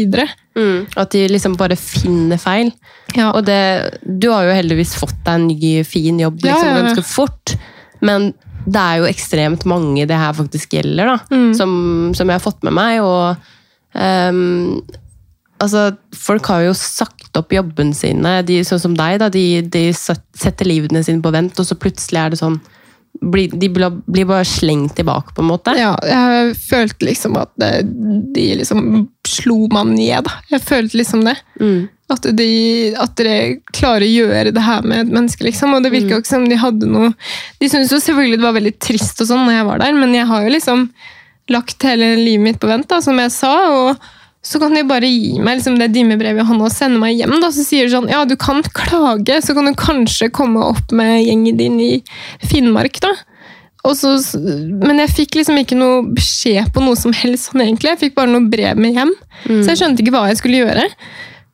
[0.58, 0.88] Mm.
[0.98, 2.72] At de liksom bare finner feil.
[3.14, 3.30] Ja.
[3.36, 3.60] Og det,
[4.02, 6.82] du har jo heldigvis fått deg en ny, fin jobb liksom, ja, ja.
[6.82, 7.54] ganske fort.
[8.02, 8.32] Men
[8.66, 11.18] det er jo ekstremt mange det her faktisk gjelder, da.
[11.34, 11.54] Mm.
[11.58, 11.72] Som,
[12.18, 13.00] som jeg har fått med meg.
[13.02, 13.36] Og
[13.96, 14.82] um,
[15.62, 15.88] altså,
[16.18, 18.40] folk har jo sagt opp jobben sine.
[18.48, 19.32] De, sånn som deg, da.
[19.34, 22.60] De, de setter livene sine på vent, og så plutselig er det sånn
[23.20, 25.74] blir- de blir bare slengt tilbake, på en måte.
[25.78, 30.30] Ja, jeg følte liksom at de liksom slo meg ned.
[30.52, 31.36] Jeg følte liksom det.
[31.60, 31.90] Mm.
[32.12, 35.74] At, de, at dere klarer å gjøre det her med et menneske, liksom.
[35.78, 37.14] Og det virka jo ikke som de hadde noe
[37.62, 40.14] De syntes jo selvfølgelig det var veldig trist og sånn når jeg var der, men
[40.18, 40.90] jeg har jo liksom
[41.52, 43.54] lagt hele livet mitt på vent, da, som jeg sa.
[43.72, 43.98] og
[44.42, 47.36] så kan de bare gi meg liksom det dimmebrevet i hånda og sende meg hjem.
[47.44, 47.52] Da.
[47.54, 51.20] Så sier de sånn Ja, du kan klage, så kan du kanskje komme opp med
[51.22, 51.92] gjengen din i
[52.50, 53.14] Finnmark, da.
[53.98, 57.96] Så, men jeg fikk liksom ikke noe beskjed på noe som helst sånn egentlig.
[57.96, 59.14] Jeg fikk bare noe brev med hjem.
[59.64, 60.84] Så jeg skjønte ikke hva jeg skulle gjøre.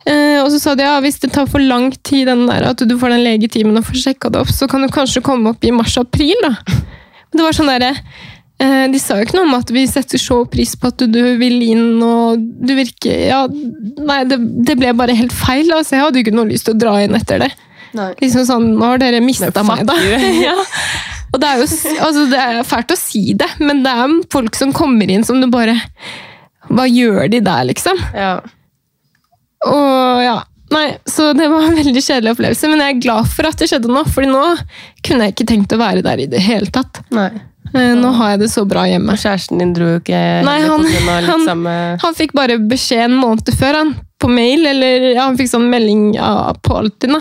[0.07, 2.83] Eh, og så sa de ja, hvis det tar for lang tid den der, at
[2.83, 5.63] du får den legetimen og får sjekka det opp, så kan du kanskje komme opp
[5.67, 6.35] i mars-april.
[6.43, 6.53] da.
[6.67, 7.93] Men det var sånn derre
[8.57, 11.59] De sa jo ikke noe om at vi setter så pris på at du, vil
[11.61, 15.69] inn og du virker Ja, nei, det, det ble bare helt feil.
[15.75, 17.51] Altså, jeg hadde jo ikke noe lyst til å dra inn etter det.
[17.97, 18.11] Nei.
[18.21, 19.95] Liksom sånn, Nå har dere mista meg, da.
[20.47, 20.57] ja.
[21.33, 24.57] Og det er jo altså, det er fælt å si det, men det er folk
[24.57, 25.75] som kommer inn som du bare
[26.67, 27.99] Hva gjør de der, liksom?
[28.15, 28.37] Ja.
[29.67, 30.37] Og ja,
[30.73, 33.69] nei, Så det var en veldig kjedelig opplevelse, men jeg er glad for at det
[33.71, 34.03] skjedde nå.
[34.07, 34.43] fordi nå
[35.05, 37.03] kunne jeg ikke tenkt å være der i det hele tatt.
[37.15, 37.29] Nei.
[37.73, 39.11] Eh, Nå har jeg det så bra hjemme.
[39.13, 43.17] Og kjæresten din dro jo ikke Nei, han- av han- Han fikk bare beskjed en
[43.19, 43.95] måned før, han.
[44.19, 47.15] På mail, eller ja, han fikk sånn melding ja, på Altinn.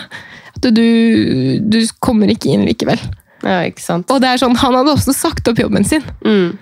[0.57, 2.99] At du, du kommer ikke inn likevel.
[3.45, 4.11] Ja, ikke sant.
[4.11, 6.03] Og det er sånn, han hadde også sagt opp jobben sin.
[6.25, 6.57] Mm.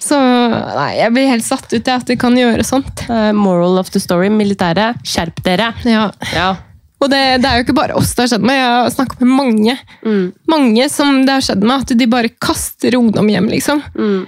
[0.00, 3.04] Så nei, jeg blir helt satt ut av at de kan gjøre sånt.
[3.08, 5.74] Uh, moral of the story, militæret, skjerp dere!
[5.84, 6.10] Ja.
[6.34, 6.56] Ja.
[7.00, 8.58] Og det, det er jo ikke bare oss det har skjedd med.
[8.60, 10.32] Jeg har snakket med mange Mm.
[10.48, 13.80] mange som det har skjedd med, at de bare kaster ungdom hjem, liksom.
[13.96, 14.26] Mm.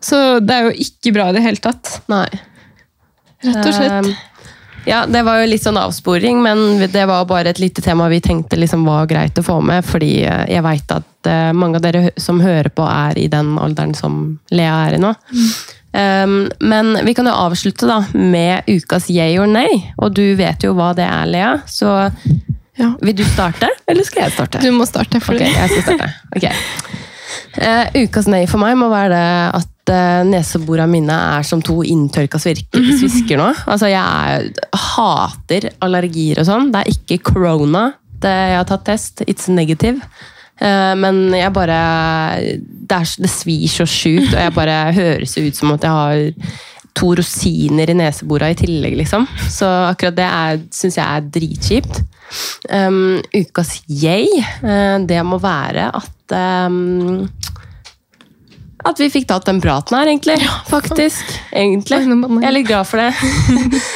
[0.00, 1.96] Så det er jo ikke bra i det hele tatt.
[2.10, 2.28] Nei.
[3.42, 4.06] Rett og slett.
[4.06, 4.14] Um,
[4.86, 8.20] ja, det var jo litt sånn avsporing, men det var bare et lite tema vi
[8.24, 11.84] tenkte liksom var greit å få med, fordi eh, jeg veit at eh, mange av
[11.84, 15.10] dere som hører på, er i den alderen som Lea er i nå.
[15.92, 20.62] Um, men vi kan jo avslutte da med ukas yay or nay, og du vet
[20.66, 21.54] jo hva det er, Lea.
[21.66, 21.88] Så
[22.78, 22.92] Ja.
[23.02, 24.60] vil du starte, eller skal jeg starte?
[24.62, 25.18] Du må starte.
[25.20, 26.10] For Ok, jeg skal starte.
[26.36, 26.52] Okay.
[27.58, 31.80] Uh, ukas nei for meg må være det at uh, neseborene mine er som to
[31.82, 33.48] inntørka svisker nå.
[33.66, 36.70] Altså, jeg er, hater allergier og sånn.
[36.74, 37.88] Det er ikke corona.
[38.18, 39.24] Det, jeg har tatt test.
[39.26, 39.98] It's negative.
[40.58, 41.78] Eh, men jeg bare
[42.42, 46.58] det, er, det svir så sjukt, og jeg bare høres ut som at jeg har
[46.98, 49.26] to rosiner i nesebora i tillegg, liksom.
[49.52, 50.30] Så akkurat det
[50.74, 52.00] syns jeg er dritkjipt.
[52.68, 56.34] Um, ukas yay, eh, det må være at
[56.68, 57.22] um,
[58.84, 60.36] At vi fikk tatt den praten her, egentlig.
[60.68, 61.24] Faktisk.
[61.52, 62.02] Egentlig.
[62.04, 63.12] Jeg er litt glad for det.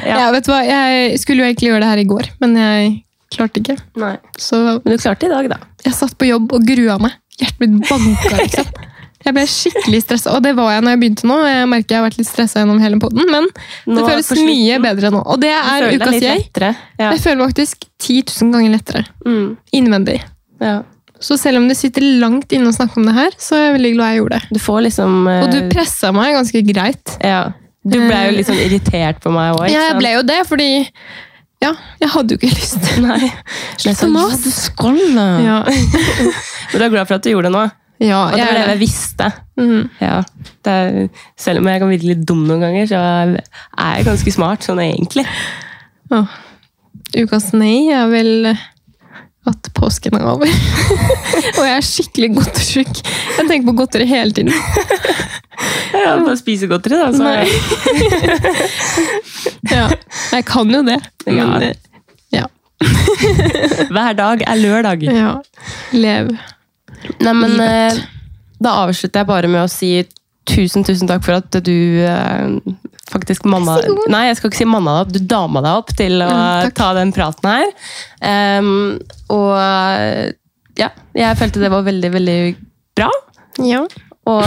[0.00, 0.16] Ja.
[0.16, 0.26] ja.
[0.32, 0.60] vet du hva?
[0.64, 2.92] Jeg skulle jo egentlig gjøre det her i går, men jeg
[3.34, 3.76] klarte ikke.
[4.00, 4.14] Nei.
[4.38, 5.60] Så Men du klarte i dag, da.
[5.84, 7.18] jeg satt på jobb og grua meg.
[7.40, 8.72] Hjertet mitt banka, liksom.
[9.20, 11.34] Jeg ble skikkelig stressa, og det var jeg når jeg begynte nå.
[11.44, 13.50] Jeg merker jeg har vært litt stressa gjennom hele podden, men
[13.84, 15.20] det føles mye bedre nå.
[15.28, 16.46] Og det er ukas jeg.
[16.56, 16.70] Ja.
[17.02, 19.04] Jeg føler faktisk 10 000 ganger lettere.
[19.26, 19.58] Mm.
[19.76, 20.22] Innvendig.
[20.64, 20.78] ja.
[21.20, 23.74] Så selv om det sitter langt inne å snakke om det her, så er jeg
[23.74, 24.54] veldig glad jeg gjorde det.
[24.56, 25.42] Du får liksom Uh...
[25.44, 27.18] Og du pressa meg ganske greit.
[27.20, 27.42] ja.
[27.80, 29.66] Du ble jo litt sånn irritert på meg òg.
[29.72, 30.66] Ja, jeg ble jo det, fordi
[31.60, 32.86] ja, jeg hadde jo ikke lyst.
[33.04, 33.28] Nei.
[33.80, 34.52] Slutt å mase.
[35.44, 35.58] Ja,
[36.72, 37.66] Men du er glad for at du gjorde det nå?
[38.00, 39.26] ja Og det var det jeg visste.
[39.60, 39.82] Mm.
[40.00, 40.22] Ja.
[40.72, 41.00] Er,
[41.36, 44.80] selv om jeg kan virke litt dum noen ganger, så er jeg ganske smart sånn
[44.80, 45.26] egentlig.
[46.10, 46.24] Ja.
[47.20, 48.52] Ukas nei er vel
[49.50, 50.48] at påsken er over.
[51.58, 53.02] og jeg er skikkelig godtesjuk.
[53.04, 54.54] Jeg tenker på godteri hele tiden.
[55.92, 57.12] Ja, Bare spise godteri, da.
[57.12, 57.20] Så.
[57.24, 57.44] Nei.
[59.70, 59.88] Ja,
[60.34, 60.98] jeg kan jo det.
[61.26, 61.46] Ja.
[61.46, 61.74] Men,
[62.34, 62.46] ja.
[63.94, 65.02] Hver dag er lørdag.
[65.08, 65.34] ja.
[65.92, 66.30] Lev.
[67.20, 68.00] Nei, men Livet.
[68.00, 68.00] eh,
[68.60, 69.92] Da avslutter jeg bare med å si
[70.50, 71.72] tusen, tusen takk for at du
[72.04, 72.58] eh,
[73.10, 73.78] faktisk manna.
[74.12, 75.14] Nei, jeg skal ikke si manna deg opp.
[75.16, 77.70] Du dama deg opp til å Mm, ta den praten her.
[78.60, 78.98] Um,
[79.32, 80.32] og eh,
[80.80, 82.38] ja, jeg følte det var veldig, veldig
[83.00, 83.08] bra.
[83.64, 83.82] Ja.
[84.30, 84.44] Og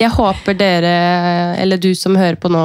[0.00, 0.94] jeg håper dere,
[1.62, 2.62] eller du som hører på nå,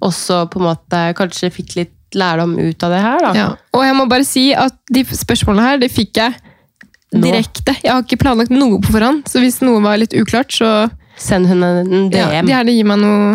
[0.00, 3.20] også på en måte kanskje fikk litt lærdom ut av det her.
[3.22, 3.32] da.
[3.38, 3.48] ja.
[3.76, 6.34] Og jeg må bare si at de spørsmålene her, det fikk jeg
[7.10, 7.74] direkte.
[7.82, 10.88] Jeg har ikke planlagt noe på forhånd, så hvis noe var litt uklart, så
[11.20, 12.46] Send hun en ja, DM.
[12.48, 13.32] de gjerne gi meg noe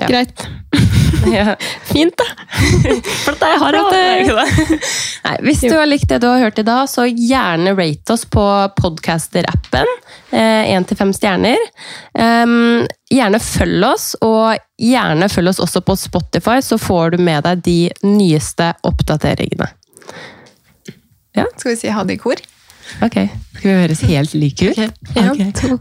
[0.00, 0.08] Ja, Ja.
[0.08, 0.46] greit.
[1.30, 1.52] Ja.
[1.84, 2.24] Fint, da.
[3.26, 4.70] For at jeg har hatt.
[5.26, 8.24] Nei, hvis du har likt det du har hørt i dag, så gjerne rate oss
[8.24, 8.44] på
[8.78, 9.90] podcaster-appen.
[10.32, 11.60] Én til fem stjerner.
[12.16, 17.44] Um, gjerne følg oss, og gjerne følg oss også på Spotify, så får du med
[17.44, 19.68] deg de nyeste oppdateringene.
[21.36, 22.40] Skal vi si ha det i kor?
[23.04, 23.20] Ok,
[23.58, 24.80] Skal vi høres helt like ut?
[25.12, 25.52] Okay.
[25.52, 25.78] Ok.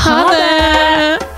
[0.00, 1.33] Ha det!